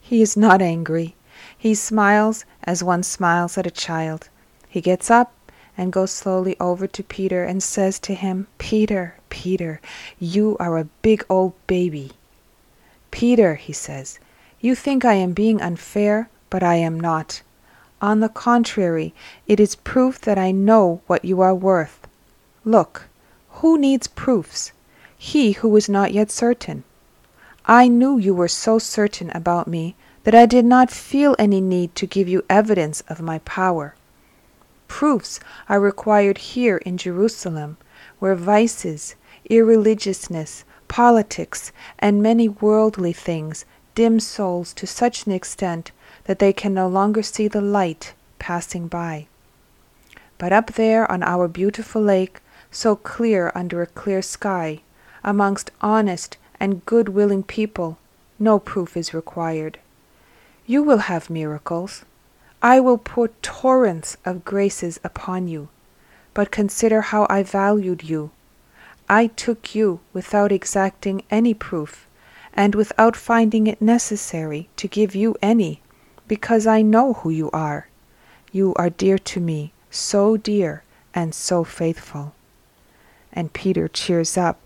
He 0.00 0.20
is 0.20 0.36
not 0.36 0.60
angry. 0.60 1.14
He 1.56 1.74
smiles 1.74 2.44
as 2.64 2.84
one 2.84 3.02
smiles 3.02 3.56
at 3.56 3.66
a 3.66 3.70
child. 3.70 4.28
He 4.68 4.80
gets 4.80 5.10
up 5.10 5.32
and 5.76 5.92
goes 5.92 6.10
slowly 6.10 6.56
over 6.60 6.86
to 6.86 7.02
Peter 7.02 7.44
and 7.44 7.62
says 7.62 7.98
to 8.00 8.14
him, 8.14 8.46
Peter, 8.58 9.16
Peter, 9.30 9.80
you 10.18 10.56
are 10.58 10.76
a 10.76 10.88
big 11.02 11.24
old 11.28 11.54
baby. 11.66 12.12
Peter, 13.10 13.54
he 13.54 13.72
says, 13.72 14.18
you 14.60 14.74
think 14.74 15.04
I 15.04 15.14
am 15.14 15.32
being 15.32 15.62
unfair, 15.62 16.28
but 16.50 16.62
I 16.62 16.76
am 16.76 16.98
not. 16.98 17.42
On 18.02 18.20
the 18.20 18.28
contrary, 18.28 19.14
it 19.46 19.58
is 19.58 19.74
proof 19.74 20.20
that 20.20 20.36
I 20.36 20.50
know 20.50 21.00
what 21.06 21.24
you 21.24 21.40
are 21.40 21.54
worth. 21.54 22.06
Look, 22.64 23.04
who 23.60 23.78
needs 23.78 24.06
proofs? 24.06 24.72
He 25.16 25.52
who 25.52 25.74
is 25.76 25.88
not 25.88 26.12
yet 26.12 26.30
certain. 26.30 26.84
I 27.64 27.88
knew 27.88 28.18
you 28.18 28.34
were 28.34 28.48
so 28.48 28.78
certain 28.78 29.30
about 29.30 29.66
me 29.66 29.96
that 30.24 30.34
I 30.34 30.44
did 30.44 30.64
not 30.64 30.90
feel 30.90 31.34
any 31.38 31.60
need 31.60 31.94
to 31.94 32.06
give 32.06 32.28
you 32.28 32.44
evidence 32.50 33.00
of 33.08 33.22
my 33.22 33.38
power. 33.40 33.94
Proofs 34.88 35.40
are 35.68 35.80
required 35.80 36.38
here 36.38 36.76
in 36.78 36.98
Jerusalem, 36.98 37.78
where 38.18 38.34
vices, 38.34 39.14
irreligiousness, 39.46 40.64
politics, 40.86 41.72
and 41.98 42.22
many 42.22 42.48
worldly 42.48 43.12
things 43.12 43.64
dim 43.94 44.20
souls 44.20 44.74
to 44.74 44.86
such 44.86 45.26
an 45.26 45.32
extent 45.32 45.92
that 46.26 46.38
they 46.38 46.52
can 46.52 46.74
no 46.74 46.86
longer 46.86 47.22
see 47.22 47.48
the 47.48 47.60
light 47.60 48.14
passing 48.38 48.86
by. 48.88 49.26
But 50.38 50.52
up 50.52 50.72
there 50.72 51.10
on 51.10 51.22
our 51.22 51.48
beautiful 51.48 52.02
lake, 52.02 52.40
so 52.70 52.94
clear 52.94 53.50
under 53.54 53.80
a 53.80 53.86
clear 53.86 54.20
sky, 54.22 54.82
amongst 55.24 55.70
honest 55.80 56.36
and 56.60 56.84
good 56.84 57.08
willing 57.08 57.42
people, 57.42 57.98
no 58.38 58.58
proof 58.58 58.96
is 58.96 59.14
required. 59.14 59.78
You 60.66 60.82
will 60.82 60.98
have 60.98 61.30
miracles. 61.30 62.04
I 62.60 62.80
will 62.80 62.98
pour 62.98 63.28
torrents 63.40 64.16
of 64.24 64.44
graces 64.44 64.98
upon 65.04 65.48
you. 65.48 65.68
But 66.34 66.50
consider 66.50 67.00
how 67.00 67.26
I 67.30 67.42
valued 67.42 68.02
you. 68.02 68.30
I 69.08 69.28
took 69.28 69.74
you 69.74 70.00
without 70.12 70.50
exacting 70.50 71.22
any 71.30 71.54
proof, 71.54 72.06
and 72.52 72.74
without 72.74 73.14
finding 73.14 73.66
it 73.66 73.80
necessary 73.80 74.68
to 74.76 74.88
give 74.88 75.14
you 75.14 75.36
any, 75.40 75.80
because 76.28 76.66
I 76.66 76.82
know 76.82 77.14
who 77.14 77.30
you 77.30 77.50
are. 77.52 77.88
You 78.52 78.74
are 78.74 78.90
dear 78.90 79.18
to 79.18 79.40
me, 79.40 79.72
so 79.90 80.36
dear 80.36 80.82
and 81.14 81.34
so 81.34 81.64
faithful. 81.64 82.34
And 83.32 83.52
Peter 83.52 83.88
cheers 83.88 84.36
up, 84.36 84.58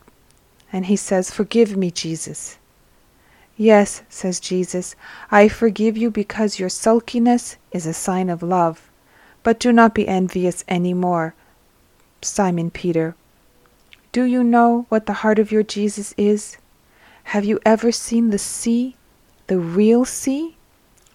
and 0.73 0.87
he 0.87 0.97
says, 0.97 1.31
Forgive 1.31 1.77
me, 1.77 1.91
Jesus. 1.91 2.59
Yes, 3.57 4.03
says 4.09 4.41
Jesus, 4.41 4.97
I 5.31 5.49
forgive 5.49 5.97
you 5.97 6.11
because 6.11 6.59
your 6.59 6.71
sulkiness 6.71 7.57
is 7.73 7.85
a 7.85 7.93
sign 7.93 8.31
of 8.31 8.43
love. 8.43 8.89
But 9.43 9.61
do 9.61 9.73
not 9.73 9.95
be 9.95 10.09
envious 10.09 10.65
any 10.67 10.95
more. 10.95 11.35
Simon 12.23 12.71
Peter, 12.71 13.15
do 14.13 14.25
you 14.25 14.43
know 14.43 14.87
what 14.89 15.07
the 15.07 15.21
heart 15.25 15.39
of 15.39 15.53
your 15.53 15.63
Jesus 15.63 16.15
is? 16.17 16.57
Have 17.25 17.45
you 17.45 17.61
ever 17.65 17.93
seen 17.93 18.31
the 18.31 18.39
sea, 18.39 18.97
the 19.47 19.59
real 19.59 20.05
sea? 20.05 20.57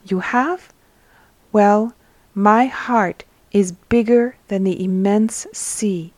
You 0.06 0.20
have? 0.20 0.72
Well, 1.52 1.94
my 2.34 2.66
heart 2.68 3.24
is 3.52 3.72
bigger 3.72 4.36
than 4.48 4.64
the 4.64 4.84
immense 4.84 5.48
sea, 5.52 6.14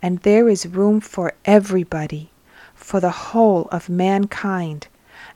and 0.00 0.18
there 0.20 0.48
is 0.48 0.66
room 0.66 1.00
for 1.00 1.32
everybody, 1.44 2.30
for 2.74 3.00
the 3.00 3.10
whole 3.10 3.68
of 3.72 3.88
mankind 3.88 4.86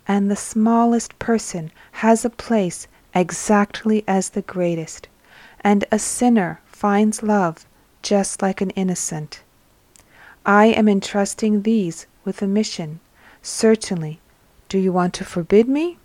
and 0.08 0.30
the 0.30 0.36
smallest 0.36 1.18
person 1.18 1.70
has 1.92 2.24
a 2.24 2.30
place 2.30 2.86
exactly 3.14 4.04
as 4.06 4.30
the 4.30 4.42
greatest, 4.42 5.08
and 5.62 5.84
a 5.90 5.98
sinner 5.98 6.60
finds 6.66 7.22
love 7.22 7.66
just 8.02 8.42
like 8.42 8.60
an 8.60 8.70
innocent. 8.70 9.42
I 10.44 10.66
am 10.66 10.88
entrusting 10.88 11.62
these 11.62 12.06
with 12.24 12.40
a 12.40 12.46
mission, 12.46 13.00
certainly. 13.42 14.20
Do 14.68 14.78
you 14.78 14.92
want 14.92 15.14
to 15.14 15.24
forbid 15.24 15.68
me? 15.68 15.98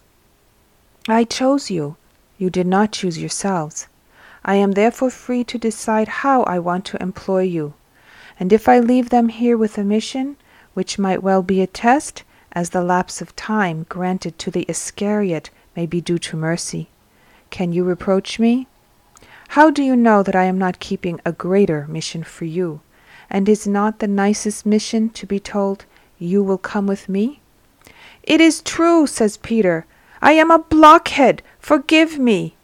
I 1.11 1.25
chose 1.25 1.69
you. 1.69 1.97
You 2.37 2.49
did 2.49 2.67
not 2.67 2.93
choose 2.93 3.17
yourselves. 3.17 3.87
I 4.45 4.55
am 4.55 4.71
therefore 4.71 5.09
free 5.09 5.43
to 5.43 5.57
decide 5.57 6.07
how 6.07 6.43
I 6.43 6.57
want 6.57 6.85
to 6.85 7.01
employ 7.03 7.41
you. 7.41 7.73
And 8.39 8.53
if 8.53 8.69
I 8.69 8.79
leave 8.79 9.09
them 9.09 9.27
here 9.27 9.57
with 9.57 9.77
a 9.77 9.83
mission, 9.83 10.37
which 10.73 10.97
might 10.97 11.21
well 11.21 11.43
be 11.43 11.61
a 11.61 11.67
test, 11.67 12.23
as 12.53 12.69
the 12.69 12.83
lapse 12.83 13.21
of 13.21 13.35
time 13.35 13.85
granted 13.89 14.39
to 14.39 14.51
the 14.51 14.65
Iscariot 14.69 15.49
may 15.75 15.85
be 15.85 16.01
due 16.01 16.17
to 16.19 16.37
mercy. 16.37 16.87
Can 17.49 17.73
you 17.73 17.83
reproach 17.83 18.39
me? 18.39 18.67
How 19.49 19.69
do 19.69 19.83
you 19.83 19.95
know 19.95 20.23
that 20.23 20.35
I 20.35 20.45
am 20.45 20.57
not 20.57 20.79
keeping 20.79 21.19
a 21.25 21.33
greater 21.33 21.87
mission 21.87 22.23
for 22.23 22.45
you? 22.45 22.79
And 23.29 23.49
is 23.49 23.67
not 23.67 23.99
the 23.99 24.07
nicest 24.07 24.65
mission 24.65 25.09
to 25.09 25.25
be 25.25 25.39
told, 25.39 25.85
You 26.17 26.41
will 26.41 26.57
come 26.57 26.87
with 26.87 27.09
me? 27.09 27.41
It 28.23 28.39
is 28.39 28.61
true, 28.61 29.05
says 29.07 29.37
Peter. 29.37 29.85
I 30.21 30.33
am 30.33 30.51
a 30.51 30.59
blockhead. 30.59 31.41
Forgive 31.59 32.19
me. 32.19 32.55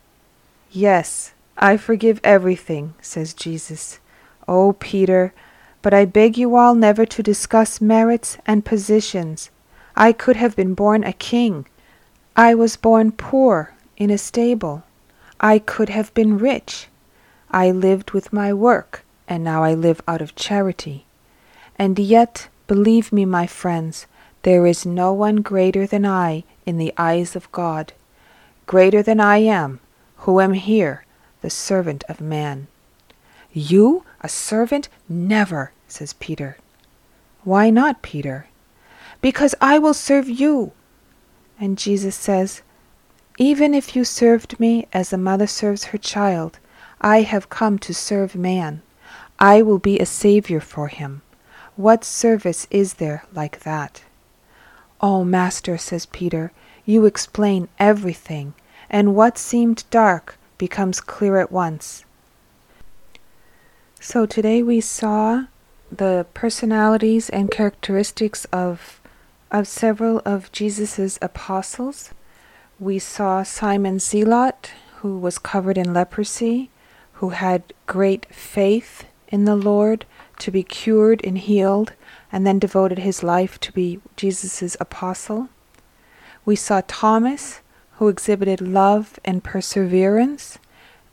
Yes, 0.72 1.34
I 1.58 1.78
forgive 1.78 2.20
everything, 2.24 2.93
says 3.02 3.34
Jesus. 3.34 4.00
Oh, 4.48 4.74
Peter, 4.74 5.34
but 5.82 5.93
I 5.93 6.06
beg 6.06 6.38
you 6.38 6.56
all 6.56 6.76
never 6.76 7.06
to 7.06 7.24
discuss 7.24 7.82
merits 7.82 8.38
and 8.46 8.63
positions 8.63 9.50
I 10.00 10.12
could 10.12 10.36
have 10.36 10.56
been 10.56 10.76
born 10.76 11.04
a 11.04 11.12
king. 11.12 11.65
I 12.36 12.54
was 12.54 12.78
born 12.78 13.12
poor 13.12 13.74
in 13.98 14.12
a 14.12 14.17
stable. 14.20 14.84
I 15.39 15.58
could 15.58 15.89
have 15.89 16.13
been 16.13 16.38
rich. 16.38 16.88
I 17.50 17.72
lived 17.72 18.12
with 18.12 18.32
my 18.32 18.54
work, 18.54 19.04
and 19.28 19.43
now 19.43 19.63
I 19.63 19.74
live 19.74 20.04
out 20.08 20.22
of 20.22 20.36
charity. 20.36 21.06
And 21.80 21.98
yet, 21.98 22.48
believe 22.67 23.12
me, 23.12 23.26
my 23.26 23.48
friends, 23.48 24.06
there 24.43 24.67
is 24.67 24.86
no 24.86 25.12
one 25.13 25.38
greater 25.38 25.88
than 25.88 26.06
I 26.06 26.43
in 26.68 26.78
the 26.78 26.94
eyes 26.98 27.36
of 27.36 27.52
God, 27.52 27.94
greater 28.68 29.02
than 29.02 29.20
I 29.20 29.38
am, 29.38 29.80
who 30.18 30.40
am 30.40 30.54
here, 30.54 31.04
the 31.42 31.50
servant 31.50 32.04
of 32.08 32.22
man. 32.22 32.68
You, 33.52 34.04
a 34.22 34.30
servant? 34.30 34.90
Never, 35.10 35.72
says 35.88 36.14
Peter. 36.14 36.58
Why 37.44 37.72
not, 37.72 38.04
Peter? 38.04 38.48
because 39.22 39.56
I 39.62 39.80
will 39.80 39.94
serve 39.94 40.30
you. 40.30 40.72
And 41.60 41.78
Jesus 41.78 42.16
says, 42.16 42.62
Even 43.38 43.74
if 43.74 43.96
you 43.96 44.04
served 44.04 44.60
me 44.60 44.88
as 44.94 45.12
a 45.12 45.18
mother 45.18 45.48
serves 45.48 45.86
her 45.86 45.98
child, 45.98 46.60
I 47.02 47.22
have 47.22 47.50
come 47.50 47.80
to 47.80 47.94
serve 47.94 48.36
man. 48.36 48.82
I 49.40 49.62
will 49.62 49.80
be 49.80 50.00
a 50.00 50.06
Savior 50.06 50.60
for 50.60 50.88
him. 50.88 51.22
What 51.76 52.04
service 52.04 52.68
is 52.72 52.96
there 52.96 53.24
like 53.34 53.60
that? 53.62 54.04
Oh, 55.00 55.24
Master, 55.24 55.78
says 55.78 56.08
Peter, 56.08 56.52
you 56.86 57.06
explain 57.06 57.68
everything, 57.78 58.54
and 58.90 59.16
what 59.16 59.38
seemed 59.38 59.84
dark 59.92 60.38
becomes 60.58 61.00
clear 61.00 61.38
at 61.38 61.52
once. 61.52 62.04
So 64.00 64.26
today 64.26 64.64
we 64.64 64.82
saw 64.82 65.46
the 65.92 66.26
personalities 66.34 67.30
and 67.30 67.52
characteristics 67.52 68.46
of 68.46 69.00
of 69.50 69.68
several 69.68 70.22
of 70.26 70.52
Jesus' 70.52 71.18
apostles. 71.22 72.14
We 72.80 73.00
saw 73.00 73.44
Simon 73.44 74.00
Zealot, 74.00 74.74
who 74.98 75.18
was 75.18 75.40
covered 75.40 75.78
in 75.78 75.94
leprosy, 75.94 76.70
who 77.14 77.30
had 77.30 77.74
great 77.86 78.26
faith 78.34 79.06
in 79.30 79.46
the 79.46 79.56
Lord 79.56 80.06
to 80.40 80.52
be 80.52 80.64
cured 80.64 81.22
and 81.24 81.38
healed, 81.38 81.94
and 82.32 82.46
then 82.46 82.60
devoted 82.60 83.00
his 83.00 83.24
life 83.24 83.60
to 83.60 83.72
be 83.72 84.00
Jesus' 84.16 84.78
apostle. 84.80 85.50
We 86.46 86.56
saw 86.56 86.82
Thomas, 86.88 87.62
who 87.94 88.08
exhibited 88.08 88.62
love 88.62 89.20
and 89.26 89.44
perseverance, 89.44 90.60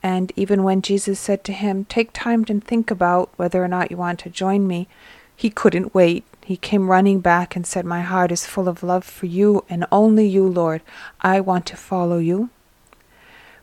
and 0.03 0.33
even 0.37 0.63
when 0.63 0.83
Jesus 0.83 1.19
said 1.19 1.45
to 1.45 1.53
him, 1.53 1.87
Take 1.87 2.11
time 2.13 2.45
to 2.45 2.61
think 2.61 2.91
about 2.91 3.31
whether 3.37 3.65
or 3.65 3.69
not 3.69 3.91
you 3.91 3.97
want 3.97 4.19
to 4.21 4.31
join 4.31 4.67
me, 4.67 4.87
he 5.35 5.51
couldn't 5.51 5.95
wait. 5.95 6.25
He 6.45 6.57
came 6.57 6.91
running 6.91 7.21
back 7.21 7.57
and 7.57 7.67
said, 7.67 7.85
My 7.87 8.03
heart 8.03 8.31
is 8.31 8.47
full 8.47 8.69
of 8.69 8.83
love 8.83 9.05
for 9.05 9.27
you 9.27 9.65
and 9.69 9.87
only 9.91 10.27
you, 10.27 10.47
Lord. 10.47 10.83
I 11.23 11.41
want 11.41 11.65
to 11.67 11.77
follow 11.77 12.19
you. 12.19 12.51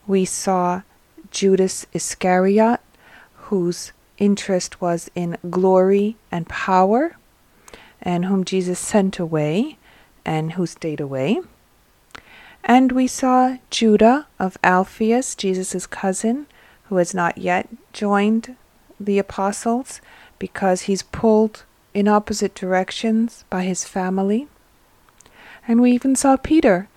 We 0.08 0.26
saw 0.26 0.82
Judas 1.30 1.86
Iscariot, 1.94 2.80
whose 3.36 3.92
interest 4.18 4.82
was 4.82 5.10
in 5.16 5.38
glory 5.50 6.18
and 6.32 6.48
power, 6.50 7.18
and 8.02 8.26
whom 8.26 8.44
Jesus 8.44 8.80
sent 8.80 9.20
away, 9.20 9.78
and 10.26 10.54
who 10.54 10.66
stayed 10.66 11.00
away. 11.00 11.40
And 12.64 12.92
we 12.92 13.08
saw 13.08 13.58
Judah 13.70 14.28
of 14.40 14.58
Alphaeus, 14.64 15.36
Jesus' 15.36 15.88
cousin, 15.88 16.48
who 16.86 16.98
has 16.98 17.14
not 17.14 17.38
yet 17.38 17.70
joined 17.94 18.56
the 19.00 19.18
apostles 19.18 20.02
because 20.40 20.82
he's 20.82 21.04
pulled 21.04 21.64
in 21.94 22.08
opposite 22.08 22.54
directions 22.54 23.46
by 23.50 23.64
his 23.64 23.86
family. 23.86 24.48
And 25.68 25.82
we 25.82 25.92
even 25.92 26.16
saw 26.16 26.38
Peter, 26.38 26.88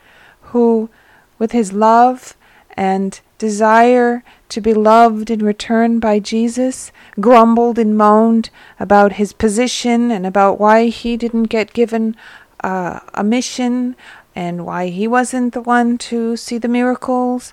who, 0.53 0.91
with 1.39 1.53
his 1.53 1.73
love 1.73 2.37
and 2.77 3.21
desire 3.39 4.23
to 4.55 4.61
be 4.61 4.75
loved 4.75 5.31
in 5.31 5.45
return 5.45 6.01
by 6.01 6.19
Jesus, 6.19 6.91
grumbled 7.21 7.79
and 7.79 7.97
moaned 7.97 8.51
about 8.81 9.13
his 9.13 9.33
position 9.33 10.11
and 10.11 10.27
about 10.27 10.59
why 10.59 10.87
he 10.87 11.17
didn't 11.17 11.45
get 11.45 11.73
given 11.73 12.17
uh, 12.63 13.01
a 13.13 13.23
mission 13.23 13.95
and 14.35 14.65
why 14.67 14.89
he 14.89 15.07
wasn't 15.07 15.53
the 15.53 15.61
one 15.61 15.99
to 15.99 16.37
see 16.37 16.59
the 16.59 16.69
miracles. 16.69 17.53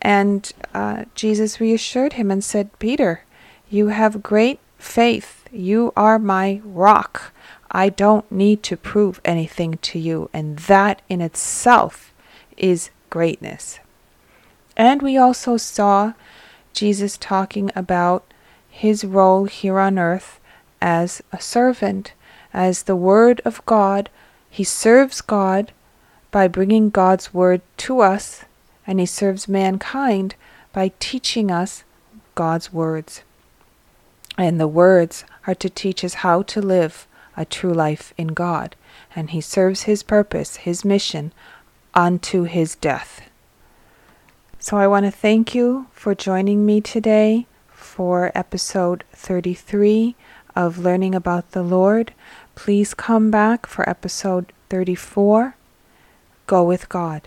And 0.00 0.50
uh, 0.72 1.04
Jesus 1.14 1.60
reassured 1.60 2.14
him 2.14 2.30
and 2.30 2.42
said, 2.42 2.78
Peter, 2.78 3.24
you 3.68 3.88
have 3.88 4.22
great 4.22 4.60
faith 4.78 5.42
you 5.52 5.92
are 5.96 6.18
my 6.18 6.62
rock. 6.64 7.32
I 7.70 7.90
don't 7.90 8.30
need 8.32 8.62
to 8.64 8.76
prove 8.76 9.20
anything 9.24 9.78
to 9.82 9.98
you. 9.98 10.30
And 10.32 10.58
that 10.60 11.02
in 11.08 11.20
itself 11.20 12.12
is 12.56 12.90
greatness. 13.10 13.78
And 14.76 15.02
we 15.02 15.18
also 15.18 15.58
saw 15.58 16.14
Jesus 16.72 17.16
talking 17.16 17.70
about 17.74 18.24
his 18.68 19.04
role 19.04 19.44
here 19.44 19.78
on 19.78 19.98
earth 19.98 20.40
as 20.80 21.22
a 21.32 21.40
servant, 21.40 22.12
as 22.52 22.84
the 22.84 22.96
Word 22.96 23.40
of 23.44 23.64
God. 23.66 24.10
He 24.50 24.64
serves 24.64 25.20
God 25.20 25.72
by 26.30 26.48
bringing 26.48 26.90
God's 26.90 27.32
Word 27.32 27.60
to 27.78 28.00
us, 28.00 28.44
and 28.86 28.98
he 28.98 29.06
serves 29.06 29.46
mankind 29.48 30.34
by 30.72 30.92
teaching 30.98 31.50
us 31.50 31.84
God's 32.34 32.72
words. 32.72 33.22
And 34.36 34.58
the 34.58 34.68
words 34.68 35.24
are 35.46 35.54
to 35.54 35.68
teach 35.68 36.02
us 36.04 36.14
how 36.14 36.42
to 36.42 36.60
live 36.60 37.06
a 37.36 37.44
true 37.44 37.74
life 37.74 38.14
in 38.16 38.28
God. 38.28 38.74
And 39.14 39.30
he 39.30 39.40
serves 39.40 39.82
his 39.82 40.02
purpose, 40.02 40.56
his 40.56 40.84
mission, 40.84 41.32
unto 41.94 42.44
his 42.44 42.74
death. 42.74 43.28
So 44.62 44.76
I 44.76 44.86
want 44.86 45.06
to 45.06 45.10
thank 45.10 45.56
you 45.56 45.88
for 45.90 46.14
joining 46.14 46.64
me 46.64 46.80
today 46.80 47.48
for 47.66 48.30
episode 48.32 49.02
33 49.12 50.14
of 50.54 50.78
Learning 50.78 51.16
About 51.16 51.50
the 51.50 51.64
Lord. 51.64 52.14
Please 52.54 52.94
come 52.94 53.28
back 53.28 53.66
for 53.66 53.86
episode 53.90 54.52
34. 54.70 55.56
Go 56.46 56.62
with 56.62 56.88
God. 56.88 57.26